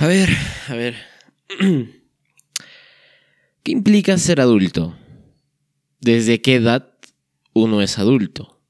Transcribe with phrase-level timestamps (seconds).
[0.00, 0.28] A ver,
[0.68, 0.94] a ver.
[3.64, 4.96] ¿Qué implica ser adulto?
[6.00, 6.94] ¿Desde qué edad
[7.52, 8.62] uno es adulto?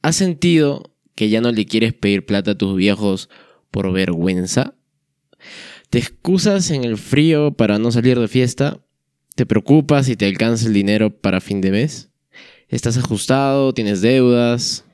[0.00, 3.28] ¿Has sentido que ya no le quieres pedir plata a tus viejos
[3.70, 4.76] por vergüenza?
[5.90, 8.82] ¿Te excusas en el frío para no salir de fiesta?
[9.34, 12.08] ¿Te preocupas si te alcanza el dinero para fin de mes?
[12.68, 13.74] ¿Estás ajustado?
[13.74, 14.86] ¿Tienes deudas?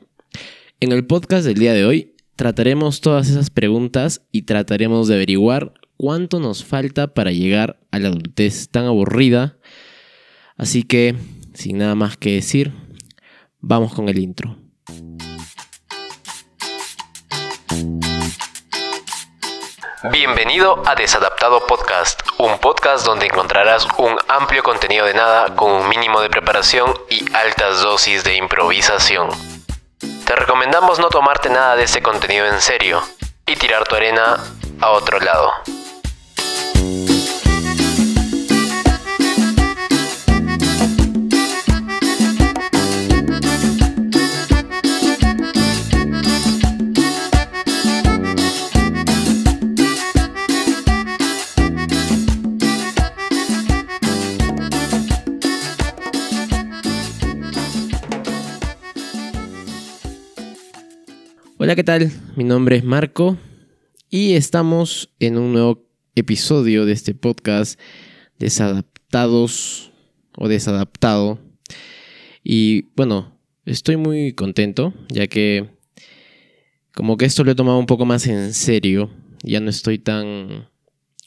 [0.81, 5.73] En el podcast del día de hoy Trataremos todas esas preguntas y trataremos de averiguar
[5.97, 9.57] cuánto nos falta para llegar a la adultez tan aburrida.
[10.57, 11.17] Así que,
[11.55, 12.73] sin nada más que decir,
[13.59, 14.57] vamos con el intro.
[20.13, 25.89] Bienvenido a Desadaptado Podcast, un podcast donde encontrarás un amplio contenido de nada con un
[25.89, 29.29] mínimo de preparación y altas dosis de improvisación.
[30.29, 33.03] Te recomendamos no tomarte nada de ese contenido en serio
[33.47, 34.37] y tirar tu arena
[34.79, 35.51] a otro lado.
[61.61, 62.13] Hola, ¿qué tal?
[62.37, 63.37] Mi nombre es Marco
[64.09, 65.85] y estamos en un nuevo
[66.15, 67.81] episodio de este podcast
[68.39, 69.91] Desadaptados
[70.37, 71.41] o Desadaptado.
[72.45, 73.37] Y bueno,
[73.67, 75.69] estoy muy contento ya que
[76.95, 79.11] como que esto lo he tomado un poco más en serio.
[79.43, 80.69] Ya no estoy tan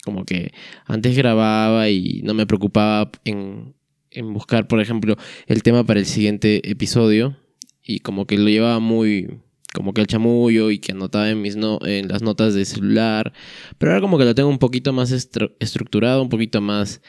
[0.06, 0.54] como que
[0.86, 3.76] antes grababa y no me preocupaba en,
[4.12, 7.36] en buscar, por ejemplo, el tema para el siguiente episodio.
[7.84, 9.42] Y como que lo llevaba muy,
[9.74, 13.34] como que el chamullo y que anotaba en, mis no, en las notas de celular.
[13.78, 17.02] Pero ahora como que lo tengo un poquito más estructurado, un poquito más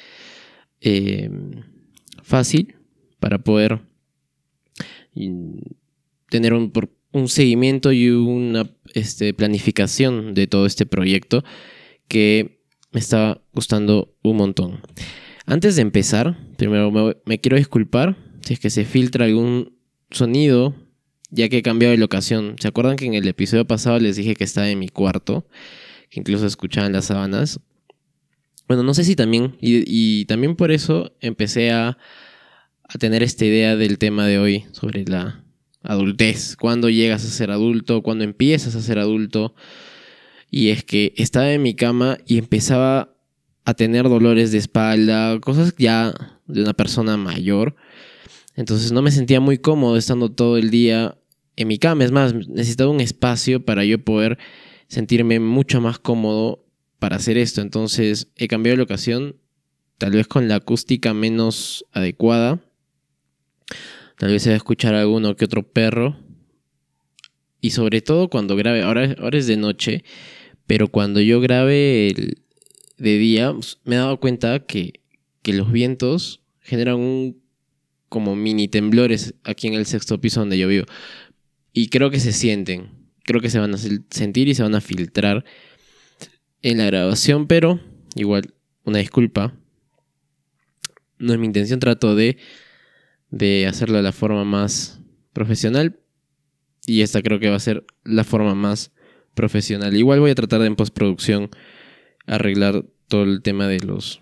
[0.80, 1.62] em,
[2.22, 2.76] fácil
[3.18, 3.80] para poder
[6.30, 6.72] tener un,
[7.12, 11.44] un, seguimiento y una este, planificación de todo este proyecto
[12.08, 14.80] que me está gustando un montón.
[15.44, 19.76] Antes de empezar, primero me, me quiero disculpar si es que se filtra algún
[20.10, 20.74] sonido
[21.32, 22.56] ya que he cambiado de locación.
[22.60, 25.48] ¿Se acuerdan que en el episodio pasado les dije que estaba en mi cuarto?
[26.10, 27.58] Que incluso escuchaban las sábanas.
[28.68, 31.98] Bueno, no sé si también, y, también por eso empecé a,
[32.84, 35.42] a, tener esta idea del tema de hoy sobre la
[35.82, 36.54] adultez.
[36.56, 38.02] ¿Cuándo llegas a ser adulto?
[38.02, 39.54] ¿Cuándo empiezas a ser adulto?
[40.50, 43.16] Y es que estaba en mi cama y empezaba
[43.64, 46.12] a tener dolores de espalda, cosas ya
[46.46, 47.74] de una persona mayor.
[48.54, 51.16] Entonces no me sentía muy cómodo estando todo el día
[51.56, 52.04] en mi cama.
[52.04, 54.38] Es más, necesitaba un espacio para yo poder
[54.88, 56.64] sentirme mucho más cómodo
[56.98, 57.60] para hacer esto.
[57.60, 59.36] Entonces he cambiado de locación,
[59.98, 62.60] tal vez con la acústica menos adecuada.
[64.18, 66.16] Tal vez se va a escuchar alguno que otro perro.
[67.60, 70.04] Y sobre todo cuando grabe, ahora, ahora es de noche,
[70.66, 72.14] pero cuando yo grabe
[72.98, 75.00] de día, pues, me he dado cuenta que,
[75.42, 77.42] que los vientos generan un
[78.08, 80.84] como mini temblores aquí en el sexto piso donde yo vivo.
[81.72, 82.90] Y creo que se sienten.
[83.24, 85.44] Creo que se van a sentir y se van a filtrar
[86.60, 87.80] en la grabación, pero
[88.14, 89.54] igual, una disculpa.
[91.18, 92.36] No es mi intención, trato de,
[93.30, 95.00] de hacerlo de la forma más
[95.32, 96.00] profesional.
[96.86, 98.92] Y esta creo que va a ser la forma más
[99.34, 99.96] profesional.
[99.96, 101.50] Igual voy a tratar de en postproducción
[102.26, 104.20] arreglar todo el tema de los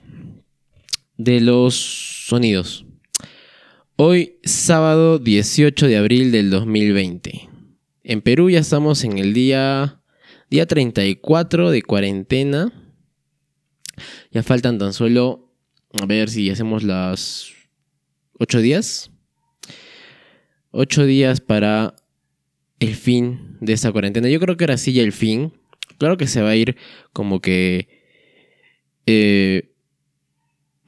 [1.17, 1.75] de los
[2.27, 2.87] sonidos.
[4.03, 7.51] Hoy, sábado 18 de abril del 2020.
[8.03, 10.01] En Perú ya estamos en el día,
[10.49, 12.73] día 34 de cuarentena.
[14.31, 15.53] Ya faltan tan solo,
[16.01, 17.53] a ver si hacemos las
[18.39, 19.11] 8 días.
[20.71, 21.95] 8 días para
[22.79, 24.31] el fin de esta cuarentena.
[24.31, 25.53] Yo creo que ahora sí ya el fin.
[25.99, 26.75] Claro que se va a ir
[27.13, 28.01] como que...
[29.05, 29.70] Eh,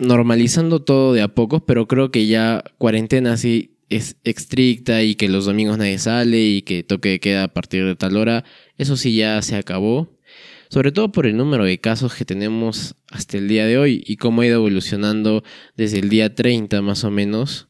[0.02, 5.28] normalizando todo de a poco, pero creo que ya cuarentena así es estricta y que
[5.28, 8.44] los domingos nadie sale y que toque queda a partir de tal hora,
[8.78, 10.10] eso sí ya se acabó.
[10.68, 14.16] Sobre todo por el número de casos que tenemos hasta el día de hoy y
[14.16, 15.44] cómo ha ido evolucionando
[15.76, 17.68] desde el día 30 más o menos,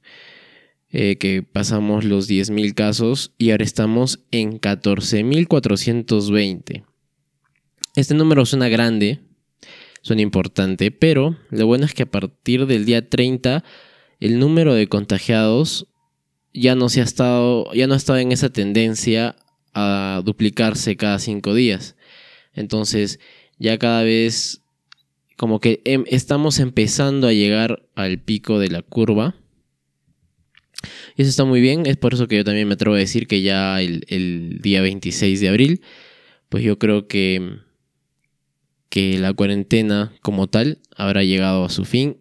[0.91, 6.85] eh, que pasamos los 10.000 casos y ahora estamos en 14.420.
[7.97, 9.19] Este número suena grande,
[10.03, 13.65] son importante, pero lo bueno es que a partir del día 30
[14.21, 15.87] el número de contagiados
[16.53, 19.37] ya no se ha estado, ya no ha estado en esa tendencia
[19.75, 21.97] a duplicarse cada cinco días.
[22.53, 23.21] Entonces,
[23.59, 24.61] ya cada vez
[25.37, 29.35] como que em, estamos empezando a llegar al pico de la curva.
[31.17, 33.27] Y eso está muy bien, es por eso que yo también me atrevo a decir
[33.27, 35.81] que ya el día 26 de abril,
[36.49, 37.61] pues yo creo que,
[38.93, 42.19] que la cuarentena como tal habrá llegado a su fin.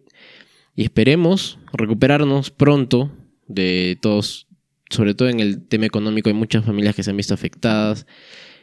[0.74, 3.12] Y esperemos recuperarnos pronto
[3.46, 4.46] de todos,
[4.88, 8.06] sobre todo en el tema económico, hay muchas familias que se han visto afectadas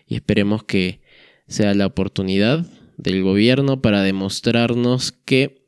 [0.07, 1.01] y esperemos que
[1.47, 2.65] sea la oportunidad
[2.97, 5.63] del gobierno para demostrarnos que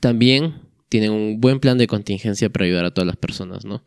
[0.00, 3.84] también tienen un buen plan de contingencia para ayudar a todas las personas, ¿no?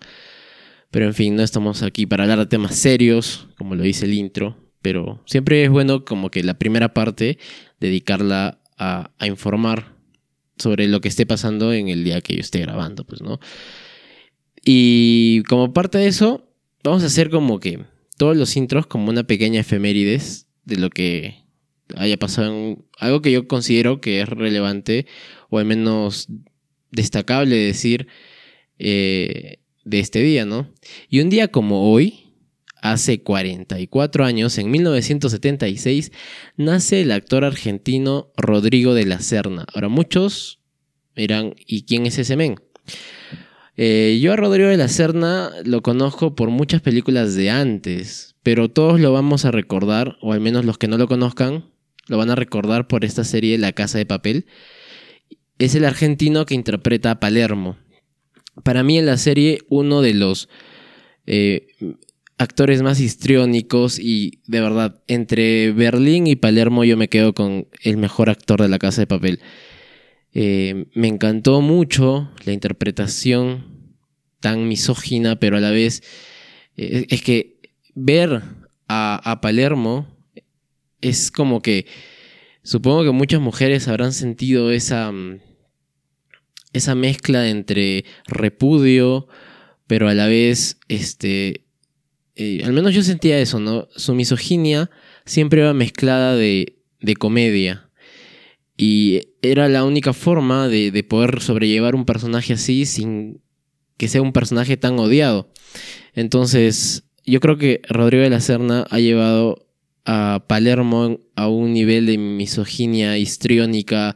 [0.91, 4.13] Pero en fin, no estamos aquí para hablar de temas serios, como lo dice el
[4.13, 7.37] intro, pero siempre es bueno como que la primera parte
[7.79, 9.95] dedicarla a, a informar
[10.57, 13.39] sobre lo que esté pasando en el día que yo esté grabando, pues, ¿no?
[14.63, 16.49] Y como parte de eso,
[16.83, 17.79] vamos a hacer como que
[18.17, 21.45] todos los intros como una pequeña efemérides de lo que
[21.95, 25.07] haya pasado en algo que yo considero que es relevante
[25.49, 26.27] o al menos
[26.91, 28.07] destacable decir
[28.77, 30.71] eh, de este día, ¿no?
[31.09, 32.28] Y un día como hoy,
[32.81, 36.11] hace 44 años, en 1976,
[36.57, 39.65] nace el actor argentino Rodrigo de la Serna.
[39.73, 40.59] Ahora muchos
[41.15, 42.55] dirán, ¿y quién es ese men?
[43.75, 48.69] Eh, yo a Rodrigo de la Serna lo conozco por muchas películas de antes, pero
[48.69, 51.65] todos lo vamos a recordar, o al menos los que no lo conozcan,
[52.07, 54.47] lo van a recordar por esta serie La Casa de Papel.
[55.59, 57.77] Es el argentino que interpreta a Palermo.
[58.63, 60.49] Para mí en la serie uno de los
[61.25, 61.67] eh,
[62.39, 67.97] actores más histriónicos y de verdad, entre Berlín y Palermo yo me quedo con el
[67.97, 69.41] mejor actor de La Casa de Papel.
[70.33, 73.93] Eh, me encantó mucho la interpretación
[74.39, 76.01] tan misógina, pero a la vez
[76.77, 77.59] eh, es que
[77.93, 78.41] ver
[78.87, 80.07] a, Palermo
[81.01, 81.87] es como que
[82.63, 85.41] supongo que muchas mujeres habrán sentido esa, mm,
[86.71, 89.27] esa mezcla entre repudio,
[89.87, 91.65] pero a la vez, este,
[92.41, 93.89] eh, al menos yo sentía eso, ¿no?
[93.97, 94.89] Su misoginia
[95.25, 97.89] siempre iba mezclada de, de comedia.
[98.77, 103.41] Y era la única forma de, poder sobrellevar un personaje así sin
[103.97, 105.51] que sea un personaje tan odiado.
[106.13, 109.67] Entonces, yo creo que Rodrigo de la Serna ha llevado
[110.05, 114.15] a Palermo a un nivel de misoginia histriónica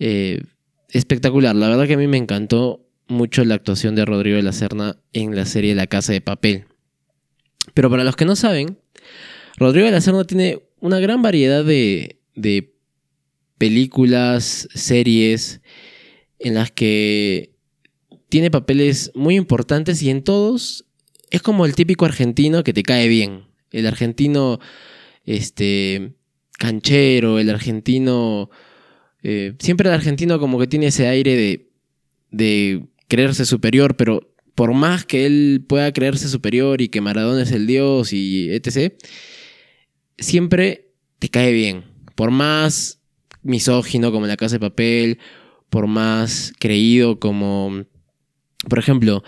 [0.00, 0.42] eh,
[0.88, 1.54] espectacular.
[1.54, 4.96] La verdad que a mí me encantó mucho la actuación de Rodrigo de la Serna
[5.12, 6.67] en la serie La Casa de Papel.
[7.78, 8.76] Pero para los que no saben,
[9.56, 12.74] Rodrigo de la Serna tiene una gran variedad de, de
[13.56, 15.60] películas, series
[16.40, 17.54] en las que
[18.28, 20.86] tiene papeles muy importantes y en todos
[21.30, 23.44] es como el típico argentino que te cae bien.
[23.70, 24.58] El argentino
[25.24, 26.16] este
[26.58, 28.50] canchero, el argentino
[29.22, 31.70] eh, siempre el argentino como que tiene ese aire de,
[32.32, 34.27] de creerse superior, pero
[34.58, 38.92] por más que él pueda creerse superior y que Maradona es el dios y etc.,
[40.18, 40.90] siempre
[41.20, 41.84] te cae bien.
[42.16, 43.00] Por más
[43.44, 45.20] misógino como La Casa de Papel,
[45.70, 47.84] por más creído como,
[48.68, 49.22] por ejemplo,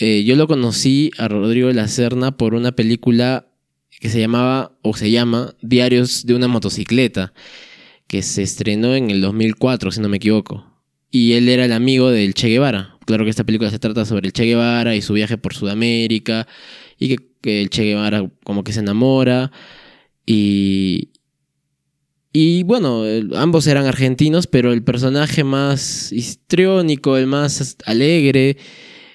[0.00, 3.52] eh, yo lo conocí a Rodrigo de la Serna por una película
[4.00, 7.34] que se llamaba o se llama Diarios de una motocicleta,
[8.06, 10.72] que se estrenó en el 2004, si no me equivoco.
[11.10, 12.93] Y él era el amigo del Che Guevara.
[13.06, 16.46] Claro que esta película se trata sobre el Che Guevara y su viaje por Sudamérica
[16.98, 19.52] y que, el Che Guevara como que se enamora
[20.26, 21.10] y,
[22.32, 23.04] y bueno,
[23.36, 28.56] ambos eran argentinos, pero el personaje más histriónico, el más alegre,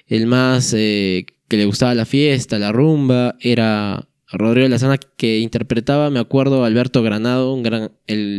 [0.06, 4.98] el más eh, que le gustaba la fiesta, la rumba, era Rodrigo de la Sana,
[4.98, 7.90] que interpretaba, me acuerdo, Alberto Granado, un gran,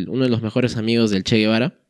[0.07, 1.80] uno de los mejores amigos del Che Guevara.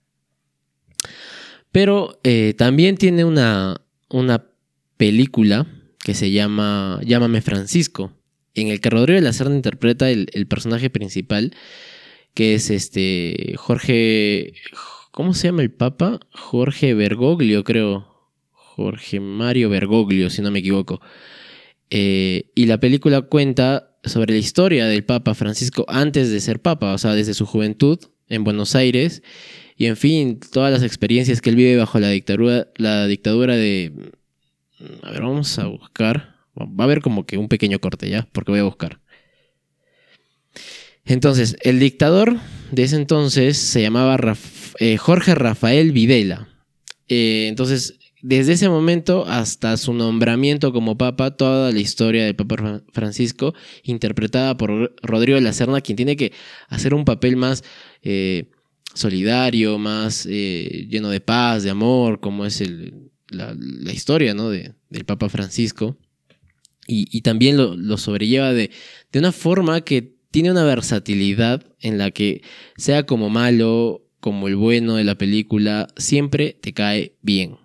[1.72, 4.46] Pero eh, también tiene una, una
[4.98, 5.68] película
[6.04, 8.12] que se llama Llámame Francisco,
[8.54, 11.54] en el que Rodrigo de la Serna interpreta el, el personaje principal
[12.34, 14.54] que es este Jorge,
[15.12, 16.20] ¿cómo se llama el Papa?
[16.32, 18.08] Jorge Bergoglio, creo.
[18.52, 21.02] Jorge Mario Bergoglio, si no me equivoco.
[21.90, 26.94] Eh, y la película cuenta sobre la historia del Papa Francisco antes de ser Papa,
[26.94, 29.24] o sea, desde su juventud en Buenos Aires.
[29.82, 33.92] Y en fin, todas las experiencias que él vive bajo la dictadura, la dictadura de...
[35.02, 36.36] A ver, vamos a buscar.
[36.56, 39.00] Va a haber como que un pequeño corte ya, porque voy a buscar.
[41.04, 42.38] Entonces, el dictador
[42.70, 44.20] de ese entonces se llamaba
[44.78, 46.48] eh, Jorge Rafael Videla.
[47.08, 52.84] Eh, entonces, desde ese momento hasta su nombramiento como papa, toda la historia del Papa
[52.94, 56.34] Francisco, interpretada por Rodrigo de la Serna, quien tiene que
[56.70, 57.64] hacer un papel más
[58.04, 58.52] eh,
[58.94, 62.64] solidario, más eh, lleno de paz, de amor, como es
[63.30, 63.56] la,
[63.94, 64.50] historia ¿no?
[64.50, 65.98] de, del Papa Francisco.
[66.88, 68.70] Y, también lo, sobrelleva de,
[69.14, 72.42] de una forma que tiene una versatilidad en la que
[72.76, 77.58] sea como malo, como el bueno de la película, siempre te cae bien.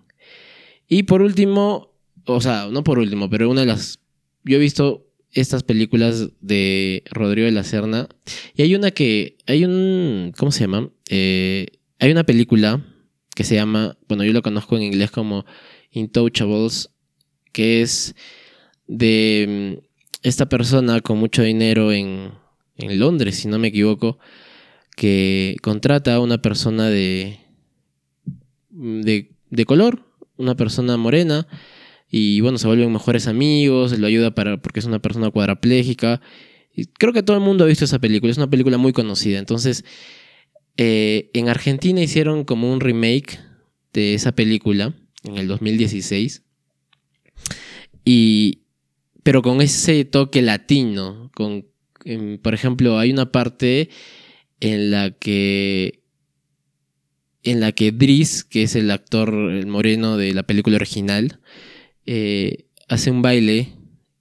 [0.87, 1.93] Y por último,
[2.25, 3.99] o sea, no por último, pero una de las...
[4.43, 8.07] Yo he visto estas películas de Rodrigo de la Serna
[8.55, 9.37] y hay una que...
[9.45, 10.33] Hay un...
[10.37, 10.89] ¿Cómo se llama?
[11.09, 11.67] Eh,
[11.99, 12.85] hay una película
[13.35, 15.45] que se llama, bueno, yo lo conozco en inglés como
[15.91, 16.89] Intouchables,
[17.53, 18.15] que es
[18.87, 19.85] de mm,
[20.23, 22.31] esta persona con mucho dinero en,
[22.75, 24.19] en Londres, si no me equivoco,
[24.95, 27.39] que contrata a una persona de,
[28.69, 30.03] de, de color,
[30.37, 31.47] una persona morena
[32.09, 36.21] y bueno, se vuelven mejores amigos, lo ayuda para, porque es una persona cuadraplégica.
[36.73, 39.39] Y creo que todo el mundo ha visto esa película, es una película muy conocida.
[39.39, 39.83] Entonces,
[40.77, 43.39] eh, en Argentina hicieron como un remake
[43.93, 44.93] de esa película
[45.23, 46.43] en el 2016.
[48.05, 48.61] Y,
[49.23, 51.65] pero con ese toque latino, con,
[52.41, 53.89] por ejemplo, hay una parte
[54.59, 56.03] en la que
[57.43, 61.39] en la que Driss, que es el actor el moreno de la película original,
[62.05, 63.73] eh, hace un baile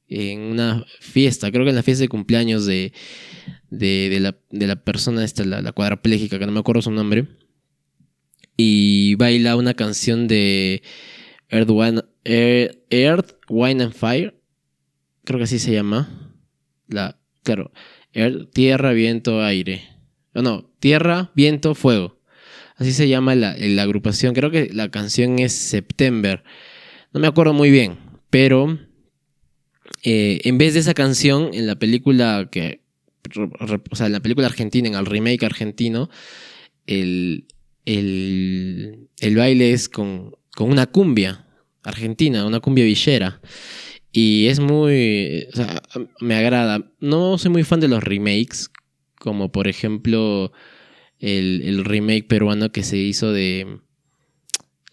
[0.08, 2.92] en una fiesta, creo que en la fiesta de cumpleaños de,
[3.70, 4.20] de,
[4.50, 7.26] la, persona esta, la, la, cuadraplégica, que no me acuerdo su nombre,
[8.56, 10.82] y baila una canción de
[11.48, 11.70] Earth,
[13.48, 14.40] Wine, and Fire,
[15.24, 16.34] creo que así se llama,
[16.88, 17.72] la, claro,
[18.52, 19.82] tierra, viento, aire,
[20.34, 22.16] no, no, tierra, viento, fuego.
[22.76, 24.34] Así se llama la, agrupación.
[24.34, 26.44] Creo que la canción es September.
[27.12, 27.96] No me acuerdo muy bien,
[28.28, 28.78] pero
[30.02, 32.84] eh, en vez de esa canción, en la película que.
[33.90, 36.10] O sea, en la película argentina, en el remake argentino,
[36.86, 37.46] el,
[37.84, 41.46] el, baile es con, con una cumbia
[41.82, 43.40] argentina, una cumbia villera.
[44.12, 45.46] Y es muy.
[45.52, 45.82] O sea,
[46.20, 46.90] me agrada.
[47.00, 48.70] No soy muy fan de los remakes,
[49.18, 50.52] como por ejemplo
[51.18, 53.80] el, remake peruano que se hizo de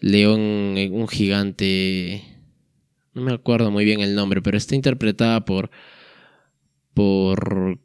[0.00, 2.22] León, eh, un gigante.
[3.14, 5.70] No me acuerdo muy bien el nombre, pero está interpretada por.
[6.92, 7.78] por.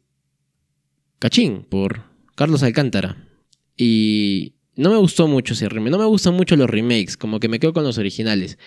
[1.20, 2.02] Cachín, por
[2.34, 3.16] Carlos Alcántara.
[3.76, 5.92] Y no me gustó mucho ese remake.
[5.92, 8.58] No me gustan mucho los remakes, como que me quedo con los originales.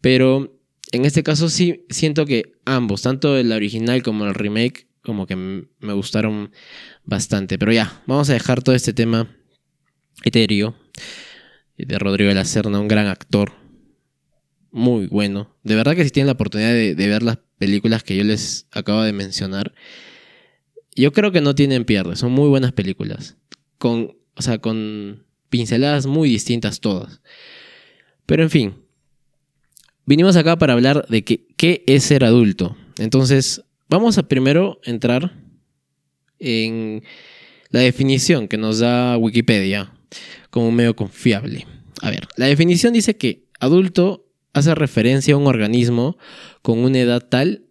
[0.00, 0.56] Pero
[0.92, 5.34] en este caso sí siento que ambos, tanto el original como el remake, como que
[5.34, 6.52] me gustaron
[7.04, 7.58] bastante.
[7.58, 9.34] Pero ya, vamos a dejar todo este tema
[10.22, 10.76] etéreo
[11.76, 13.52] de Rodrigo de la Serna, un gran actor.
[14.70, 15.56] Muy bueno.
[15.62, 19.02] De verdad que si tienen la oportunidad de, ver las películas que yo les acabo
[19.02, 19.74] de mencionar,
[21.02, 22.16] yo creo que no tienen pierde.
[22.16, 23.36] Son muy buenas películas.
[23.78, 27.20] Con, o sea, con pinceladas muy distintas todas.
[28.24, 28.74] Pero en fin,
[30.04, 32.76] vinimos acá para hablar de qué es ser adulto.
[32.98, 35.32] Entonces, vamos a primero entrar
[36.38, 37.02] en
[37.70, 39.92] la definición que nos da Wikipedia
[40.50, 41.66] como medio confiable.
[42.02, 46.16] A ver, la definición dice que adulto hace referencia a un organismo
[46.62, 47.65] con una edad tal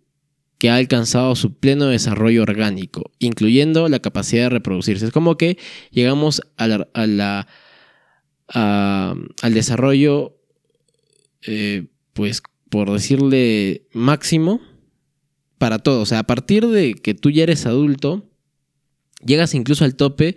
[0.58, 5.06] que ha alcanzado su pleno desarrollo orgánico, incluyendo la capacidad de reproducirse.
[5.06, 5.58] Es como que
[5.92, 6.88] llegamos al
[9.44, 10.38] desarrollo,
[11.46, 14.62] eh, pues por decirle máximo,
[15.58, 16.02] para todo.
[16.02, 18.30] O sea, a partir de que tú ya eres adulto,
[19.26, 20.36] llegas incluso al tope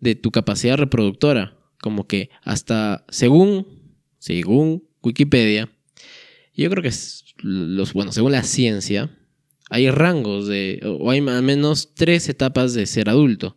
[0.00, 1.56] de tu capacidad reproductora.
[1.80, 3.66] Como que hasta según,
[4.18, 5.70] según Wikipedia,
[6.54, 9.10] yo creo que es los, bueno, según la ciencia,
[9.70, 13.56] hay rangos de, o hay al menos tres etapas de ser adulto.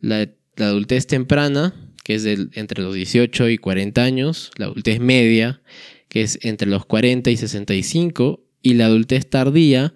[0.00, 5.60] La, adultez temprana, que es entre los 18 y 40 años, la adultez media,
[6.08, 9.94] que es entre los 40 y 65, y la adultez tardía,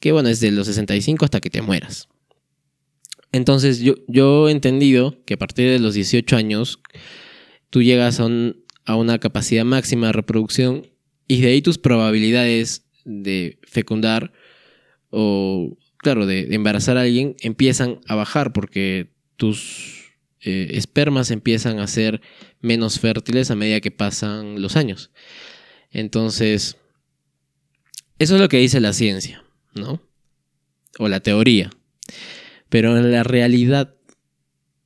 [0.00, 2.08] que bueno, es de los 65 hasta que te mueras.
[3.30, 6.80] Entonces yo, yo he entendido que a partir de los 18 años
[7.70, 8.28] tú llegas a,
[8.84, 10.88] a una capacidad máxima de reproducción
[11.28, 14.32] y de ahí tus probabilidades de fecundar
[15.12, 21.86] o, claro, de, embarazar a alguien empiezan a bajar porque tus eh, espermas empiezan a
[21.86, 22.20] ser
[22.60, 25.12] menos fértiles a medida que pasan los años.
[25.92, 26.76] Entonces,
[28.18, 30.02] eso es lo que dice la ciencia, ¿no?
[30.98, 31.70] O la teoría.
[32.68, 33.94] Pero en la realidad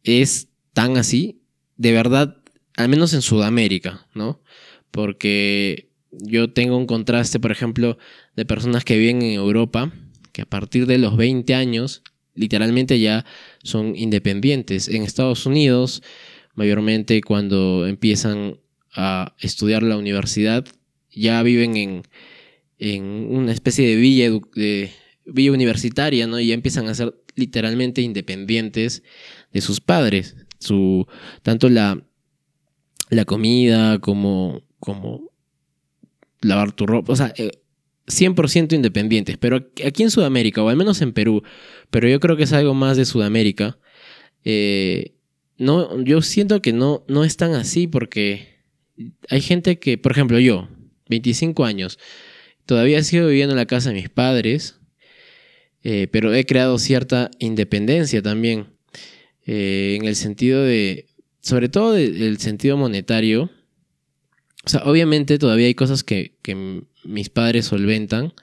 [0.05, 1.41] es tan así,
[1.77, 2.37] de verdad,
[2.77, 4.43] al menos en Sudamérica, ¿no?
[4.97, 7.99] porque yo tengo un contraste, por ejemplo,
[8.35, 9.93] de personas que viven en Europa,
[10.37, 12.03] que a partir de los 20 años,
[12.35, 13.25] literalmente ya
[13.63, 14.87] son independientes.
[14.87, 16.03] En Estados Unidos,
[16.55, 18.61] mayormente cuando empiezan
[18.93, 20.67] a estudiar la universidad,
[21.11, 22.03] ya viven en,
[22.79, 24.91] en una especie de villa, de
[25.25, 26.39] villa universitaria, ¿no?
[26.39, 29.05] Y ya empiezan a ser literalmente independientes
[29.55, 30.37] de sus padres.
[30.59, 31.07] Su,
[31.43, 32.07] tanto la,
[33.09, 35.31] la comida como, como
[36.43, 37.33] lavar tu ropa, o sea,
[38.07, 39.37] 100% eh, independientes.
[39.39, 41.43] Pero aquí en Sudamérica, o al menos en Perú,
[41.91, 43.79] pero yo creo que es algo más de Sudamérica,
[44.45, 45.15] eh,
[45.59, 48.63] no, yo siento que no, no es tan así porque
[49.29, 50.69] hay gente que, por ejemplo, yo,
[51.09, 51.99] 25 años,
[52.65, 54.79] todavía sigo viviendo en la casa de mis padres,
[55.83, 58.67] eh, pero he creado cierta independencia también,
[59.49, 61.07] en el sentido de,
[61.41, 63.51] sobre todo del sentido monetario,
[64.67, 66.37] o sea, obviamente todavía hay cosas que,
[67.07, 68.35] mis padres solventan,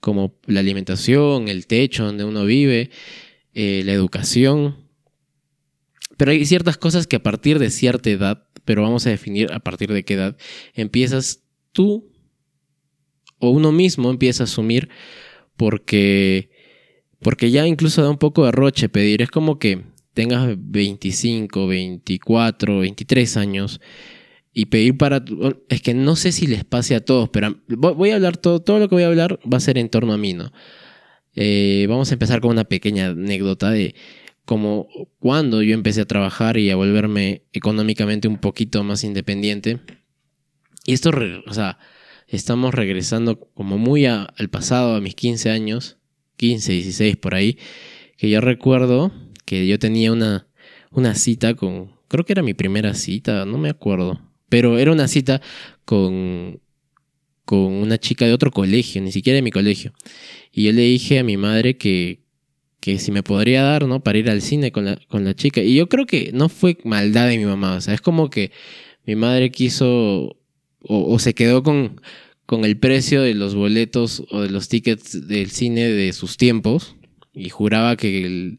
[0.00, 2.90] como la alimentación, el techo donde uno vive,
[3.54, 4.76] eh, la educación.
[6.16, 9.60] Pero hay ciertas cosas que a partir de cierta edad, pero vamos a definir a
[9.60, 10.36] partir de qué edad,
[10.74, 12.10] empiezas tú
[13.38, 14.88] o uno mismo empieza a asumir
[15.56, 16.50] porque,
[17.20, 19.22] porque ya incluso da un poco de roche pedir.
[19.22, 19.82] Es como que
[20.14, 23.80] tengas 25, 24, 23 años
[24.52, 25.24] y pedir para...
[25.68, 28.78] Es que no sé si les pase a todos, pero voy a hablar todo, todo
[28.78, 30.52] lo que voy a hablar va a ser en torno a mí, ¿no?
[31.34, 33.94] Eh, vamos a empezar con una pequeña anécdota de
[34.44, 34.88] como
[35.20, 39.78] cuando yo empecé a trabajar y a volverme económicamente un poquito más independiente.
[40.84, 41.10] Y esto,
[41.46, 41.78] o sea,
[42.26, 45.98] estamos regresando como muy al pasado, a mis 15 años,
[46.36, 47.58] 15, 16 por ahí,
[48.16, 49.12] que yo recuerdo
[49.44, 50.48] que yo tenía una,
[50.90, 55.08] una cita con, creo que era mi primera cita, no me acuerdo, pero era una
[55.08, 55.40] cita
[55.86, 56.60] con,
[57.46, 59.94] con una chica de otro colegio, ni siquiera de mi colegio.
[60.52, 62.20] Y yo le dije a mi madre que,
[62.80, 64.02] que si me podría dar, ¿no?
[64.02, 65.62] Para ir al cine con la, con la chica.
[65.62, 67.76] Y yo creo que no fue maldad de mi mamá.
[67.76, 68.50] O sea, es como que
[69.06, 70.36] mi madre quiso
[70.82, 72.00] o, se quedó con,
[72.46, 76.96] con el precio de los boletos o de los tickets del cine de sus tiempos.
[77.32, 78.58] Y juraba que,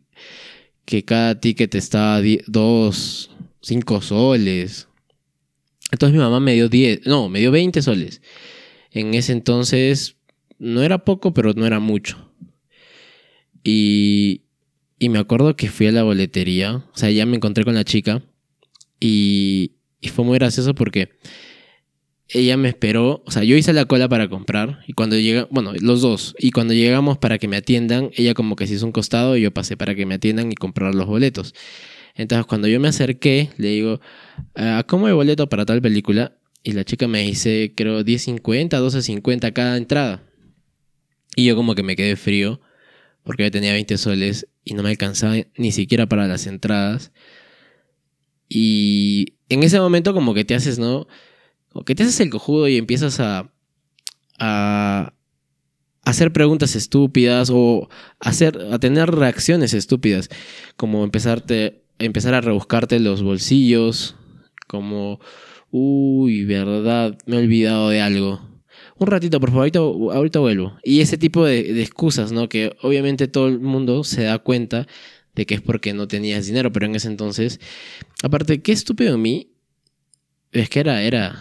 [0.86, 3.30] que cada ticket estaba dos,
[3.62, 4.88] cinco soles
[5.92, 8.22] entonces mi mamá me dio 10, no, me dio 20 soles.
[8.92, 10.16] En ese entonces
[10.58, 12.32] no era poco, pero no era mucho.
[13.64, 14.42] Y,
[15.00, 17.84] y me acuerdo que fui a la boletería, o sea, ya me encontré con la
[17.84, 18.24] chica
[19.00, 21.10] y, y fue muy gracioso porque
[22.34, 25.74] ella me esperó, o sea, yo hice la cola para comprar y cuando llega, bueno,
[25.80, 28.94] los dos, y cuando llegamos para que me atiendan, ella como que se hizo un
[28.94, 31.54] costado y yo pasé para que me atiendan y comprar los boletos.
[32.16, 34.02] Entonces cuando yo me acerqué, le digo,
[34.56, 36.38] ah, ¿cómo hay boleto para tal película?
[36.64, 40.24] Y la chica me dice, creo, 10.50, 12.50 cada entrada.
[41.36, 42.62] Y yo como que me quedé frío,
[43.24, 47.12] porque yo tenía 20 soles y no me alcanzaba ni siquiera para las entradas.
[48.48, 51.08] Y en ese momento como que te haces, ¿no?
[51.74, 53.52] O que te haces el cojudo y empiezas a,
[54.40, 55.14] a
[56.04, 60.30] hacer preguntas estúpidas o hacer, a tener reacciones estúpidas,
[60.76, 64.16] como empezarte empezar a rebuscarte los bolsillos,
[64.68, 65.20] como,
[65.70, 68.42] uy, verdad, me he olvidado de algo.
[68.98, 69.70] Un ratito, por favor,
[70.14, 70.78] ahorita, vuelvo.
[70.84, 72.48] Y ese tipo de, excusas, ¿no?
[72.50, 74.88] Que obviamente todo el mundo se da cuenta
[75.36, 77.60] de que es porque no tenías dinero, pero en ese entonces,
[78.22, 79.52] aparte, qué estúpido en mí,
[80.52, 81.40] es que era, era,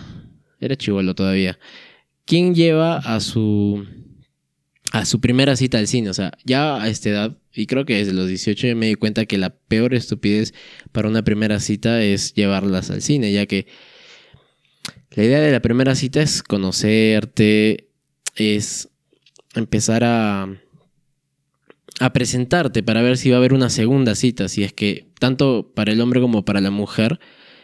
[0.61, 1.59] era chivolo todavía.
[2.25, 3.87] ¿Quién lleva a su,
[4.91, 6.11] a su primera cita al cine?
[6.11, 8.95] O sea, ya a esta edad, y creo que desde los 18 ya me di
[8.95, 10.55] cuenta que la peor estupidez
[10.93, 13.67] para una primera cita es llevarlas al cine, ya que
[15.13, 17.89] la idea de la primera cita es conocerte,
[18.37, 18.89] es
[19.55, 20.49] empezar a,
[22.01, 25.73] a presentarte para ver si va a haber una segunda cita, si es que tanto
[25.75, 27.19] para el hombre como para la mujer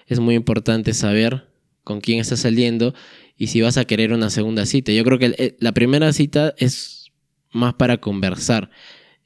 [0.07, 1.49] es muy importante saber
[1.85, 2.95] con quién estás saliendo
[3.37, 4.93] y si vas a querer una segunda cita.
[4.93, 6.96] Yo creo que la primera cita es
[7.57, 8.71] más para conversar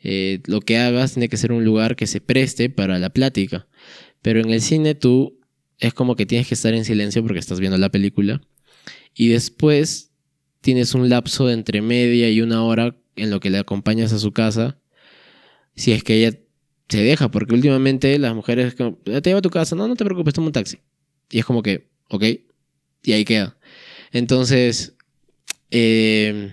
[0.02, 3.66] eh, lo que hagas tiene que ser un lugar que se preste para la plática.
[4.22, 5.38] Pero en el cine tú
[5.78, 8.40] es como que tienes que estar en silencio porque estás viendo la película.
[9.14, 10.12] Y después
[10.60, 14.18] tienes un lapso de entre media y una hora en lo que le acompañas a
[14.18, 14.78] su casa.
[15.74, 16.38] Si es que ella
[16.88, 20.04] se deja, porque últimamente las mujeres como, te llevo a tu casa, no, no te
[20.04, 20.78] preocupes, toma un taxi.
[21.30, 22.24] Y es como que, ok,
[23.04, 23.56] y ahí queda.
[24.12, 24.96] Entonces,
[25.70, 26.52] eh,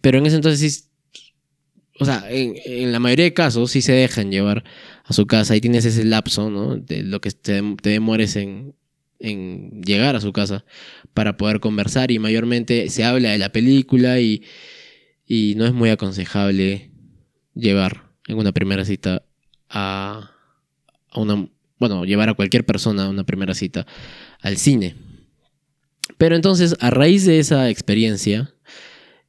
[0.00, 0.90] pero en ese entonces sí
[2.00, 4.64] o sea, en, la mayoría de casos sí se dejan llevar
[5.04, 6.76] a su casa y tienes ese lapso, ¿no?
[6.76, 8.74] De lo que te, demores en
[9.82, 10.64] llegar a su casa
[11.12, 14.42] para poder conversar y mayormente se habla de la película y,
[15.26, 16.90] y no es muy aconsejable
[17.54, 19.22] llevar en una primera cita
[19.68, 20.30] a,
[21.10, 23.86] a una, bueno, llevar a cualquier persona a una primera cita
[24.40, 24.96] al cine.
[26.16, 28.54] Pero entonces, a raíz de esa experiencia,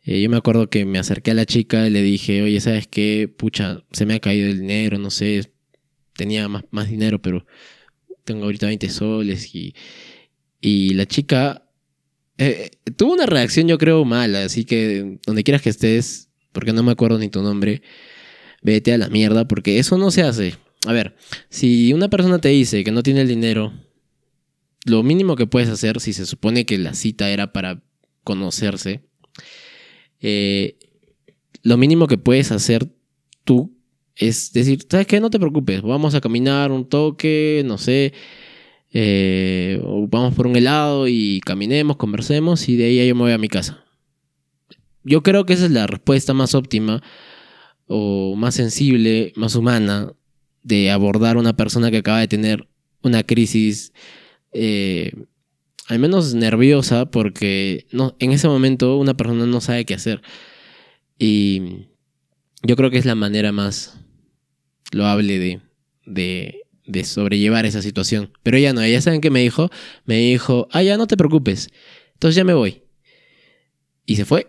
[0.03, 2.87] eh, yo me acuerdo que me acerqué a la chica y le dije, oye, ¿sabes
[2.87, 3.27] qué?
[3.27, 5.51] Pucha, se me ha caído el dinero, no sé,
[6.13, 7.45] tenía más, más dinero, pero
[8.23, 9.75] tengo ahorita 20 soles y,
[10.59, 11.67] y la chica
[12.37, 16.81] eh, tuvo una reacción yo creo mala, así que donde quieras que estés, porque no
[16.81, 17.83] me acuerdo ni tu nombre,
[18.63, 20.55] vete a la mierda, porque eso no se hace.
[20.87, 21.15] A ver,
[21.49, 23.73] si una persona te dice que no tiene el dinero,
[24.85, 27.83] lo mínimo que puedes hacer, si se supone que la cita era para
[28.23, 29.03] conocerse,
[30.21, 30.77] eh,
[31.63, 32.88] lo mínimo que puedes hacer
[33.43, 33.75] tú
[34.15, 35.19] es decir, ¿sabes qué?
[35.19, 38.13] No te preocupes, vamos a caminar un toque, no sé,
[38.91, 43.38] eh, vamos por un helado y caminemos, conversemos y de ahí yo me voy a
[43.38, 43.84] mi casa.
[45.03, 47.01] Yo creo que esa es la respuesta más óptima
[47.88, 50.13] o más sensible, más humana
[50.62, 52.67] de abordar a una persona que acaba de tener
[53.01, 53.93] una crisis,
[54.53, 55.13] eh,
[55.91, 60.21] al menos nerviosa, porque no, en ese momento una persona no sabe qué hacer.
[61.19, 61.89] Y
[62.63, 63.99] yo creo que es la manera más
[64.93, 65.60] loable de,
[66.06, 68.32] de, de sobrellevar esa situación.
[68.41, 69.69] Pero ella no, ella saben qué me dijo,
[70.06, 71.67] me dijo, ah, ya no te preocupes,
[72.13, 72.84] entonces ya me voy.
[74.06, 74.47] Y se fue.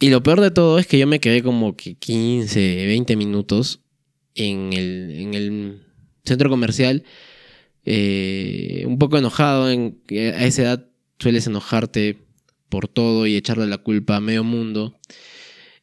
[0.00, 3.80] Y lo peor de todo es que yo me quedé como que 15, 20 minutos
[4.34, 5.86] en el, en el
[6.26, 7.04] centro comercial,
[7.84, 9.70] eh, un poco enojado.
[9.70, 10.86] En, a esa edad
[11.18, 12.18] sueles enojarte
[12.68, 14.98] por todo y echarle la culpa a medio mundo.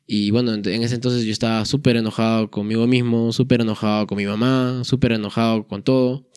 [0.08, 4.26] Y bueno, en ese entonces yo estaba súper enojado conmigo mismo, súper enojado con mi
[4.26, 6.28] mamá, súper enojado con todo.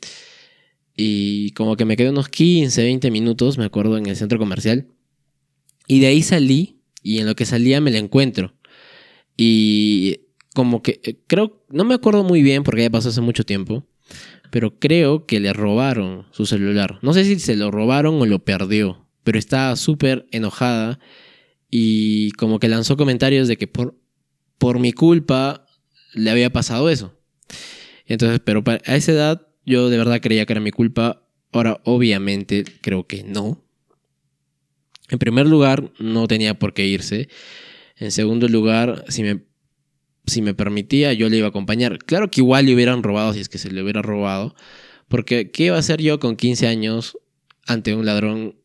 [0.97, 4.87] Y como que me quedé unos 15, 20 minutos, me acuerdo, en el centro comercial.
[5.89, 8.55] Y de ahí salí y en lo que salía me la encuentro.
[9.37, 10.21] Y
[10.55, 13.85] como que eh, creo, no me acuerdo muy bien porque ya pasó hace mucho tiempo,
[14.55, 17.01] pero creo que le robaron su celular.
[17.03, 21.01] No sé si se lo robaron o lo perdió, pero estaba súper enojada
[21.69, 23.99] y como que lanzó comentarios de que por,
[24.59, 25.67] por mi culpa
[26.13, 27.21] le había pasado eso.
[28.07, 31.27] Entonces, pero a esa edad yo de verdad creía que era mi culpa.
[31.51, 33.61] Ahora, obviamente, creo que no.
[35.09, 37.29] En primer lugar, no tenía por qué irse.
[37.97, 39.43] En segundo lugar, si me,
[40.27, 41.99] si me permitía, yo le iba a acompañar.
[41.99, 44.55] Claro que igual le hubieran robado si es que se le hubiera robado.
[45.09, 47.19] Porque, ¿qué iba a hacer yo con 15 años
[47.67, 48.57] ante un ladrón?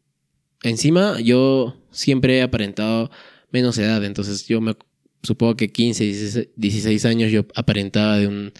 [0.63, 3.11] Encima, yo siempre he aparentado
[3.51, 4.75] menos edad, entonces yo me
[5.23, 8.53] supongo que 15, 16 años yo aparentaba de un,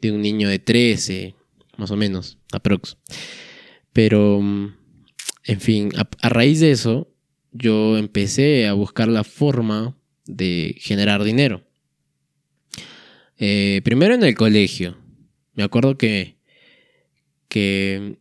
[0.00, 1.34] de un niño de 13,
[1.76, 2.96] más o menos, aprox.
[3.92, 7.12] Pero, en fin, a, raíz de eso,
[7.52, 11.65] yo empecé a buscar la forma de generar dinero.
[13.38, 14.96] Eh, primero en el colegio.
[15.54, 16.36] Me acuerdo que,
[17.48, 18.18] que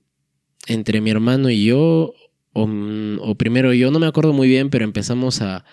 [0.68, 2.14] entre mi hermano y yo
[2.58, 5.66] o, primero yo, no me acuerdo muy bien, pero empezamos a,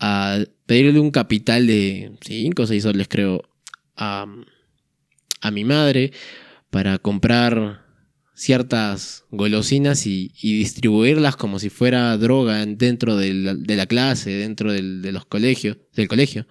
[0.00, 3.42] a pedirle un capital de 5 o 6 soles, creo,
[3.96, 4.26] a,
[5.40, 6.12] a, mi madre
[6.70, 7.82] para comprar
[8.34, 15.24] ciertas golosinas y, distribuirlas como si fuera droga dentro de la, clase, dentro de los
[15.26, 16.48] colegios, del colegio.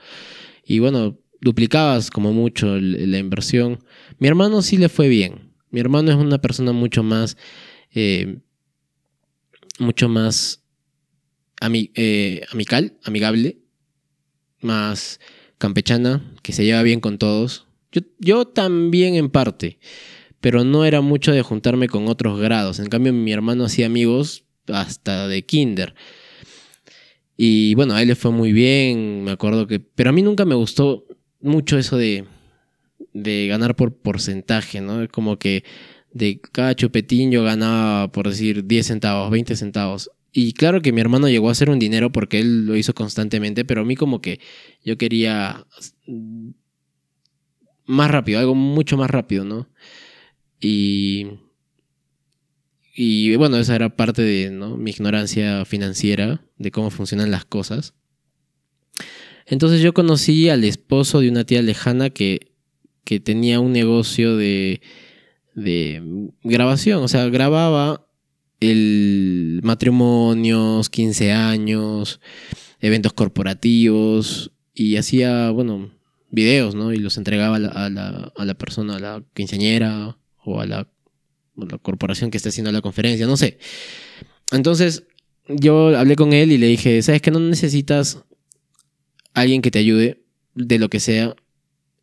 [0.63, 3.83] Y bueno, duplicabas como mucho la inversión.
[4.19, 5.51] Mi hermano sí le fue bien.
[5.69, 7.37] Mi hermano es una persona mucho más
[7.93, 8.37] eh,
[9.79, 10.63] mucho más
[11.61, 13.59] eh, amical, amigable,
[14.61, 15.19] más
[15.57, 17.67] campechana, que se lleva bien con todos.
[17.91, 19.79] Yo, yo también en parte,
[20.39, 22.79] pero no era mucho de juntarme con otros grados.
[22.79, 25.95] En cambio, mi hermano hacía amigos hasta de kinder.
[27.37, 29.79] Y bueno, a él le fue muy bien, me acuerdo que...
[29.79, 31.05] Pero a mí nunca me gustó
[31.41, 32.25] mucho eso de,
[33.13, 35.07] de ganar por porcentaje, ¿no?
[35.09, 35.63] Como que
[36.13, 40.11] de cada chupetín yo ganaba, por decir, 10 centavos, 20 centavos.
[40.33, 43.65] Y claro que mi hermano llegó a hacer un dinero porque él lo hizo constantemente,
[43.65, 44.39] pero a mí como que
[44.83, 45.65] yo quería
[47.85, 49.69] más rápido, algo mucho más rápido, ¿no?
[50.59, 51.27] Y,
[52.95, 57.93] y bueno, esa era parte de mi ignorancia financiera, de cómo funcionan las cosas.
[59.51, 62.53] Entonces yo conocí al esposo de una tía lejana que,
[63.03, 64.81] que tenía un negocio de
[65.53, 68.07] de grabación, o sea, grababa
[68.59, 72.21] el matrimonios, 15 años,
[72.79, 75.91] eventos corporativos y hacía, bueno,
[76.29, 76.93] videos, ¿no?
[76.93, 80.87] Y los entregaba a la, a la, persona, a la quinceañera o a la
[81.55, 83.59] la corporación que esté haciendo la conferencia, no sé.
[84.51, 85.03] Entonces,
[85.47, 88.23] yo hablé con él y le dije, ¿sabes que no necesitas
[89.33, 90.23] alguien que te ayude
[90.55, 91.35] de lo que sea?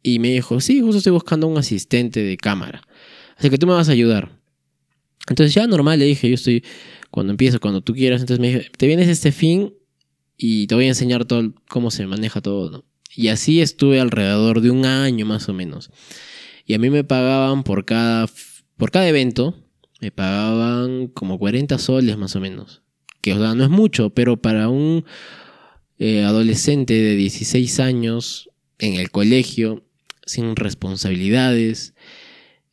[0.03, 2.83] Y me dijo, sí, justo estoy buscando un asistente de cámara.
[3.37, 4.39] Así que tú me vas a ayudar.
[5.29, 6.65] Entonces ya normal le dije, yo estoy,
[7.11, 8.21] cuando empiezo, cuando tú quieras.
[8.21, 9.75] Entonces me dije, te vienes este fin
[10.37, 12.85] y te voy a enseñar todo cómo se maneja todo.
[13.15, 15.91] Y así estuve alrededor de un año más o menos.
[16.65, 18.29] Y a mí me pagaban por cada,
[18.77, 19.55] por cada evento,
[20.01, 22.83] me pagaban como 40 soles más o menos.
[23.21, 25.05] Que o sea, no es mucho, pero para un
[25.99, 29.85] eh, adolescente de 16 años en el colegio,
[30.27, 31.95] sin responsabilidades,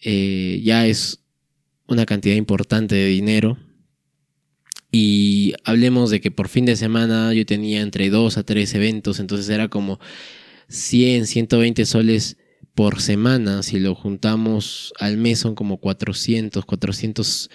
[0.01, 1.23] eh, ya es
[1.87, 3.57] una cantidad importante de dinero.
[4.91, 9.19] Y hablemos de que por fin de semana yo tenía entre 2 a 3 eventos,
[9.19, 9.99] entonces era como
[10.69, 12.37] 100, 120 soles
[12.75, 13.63] por semana.
[13.63, 17.49] Si lo juntamos al mes son como 400, 400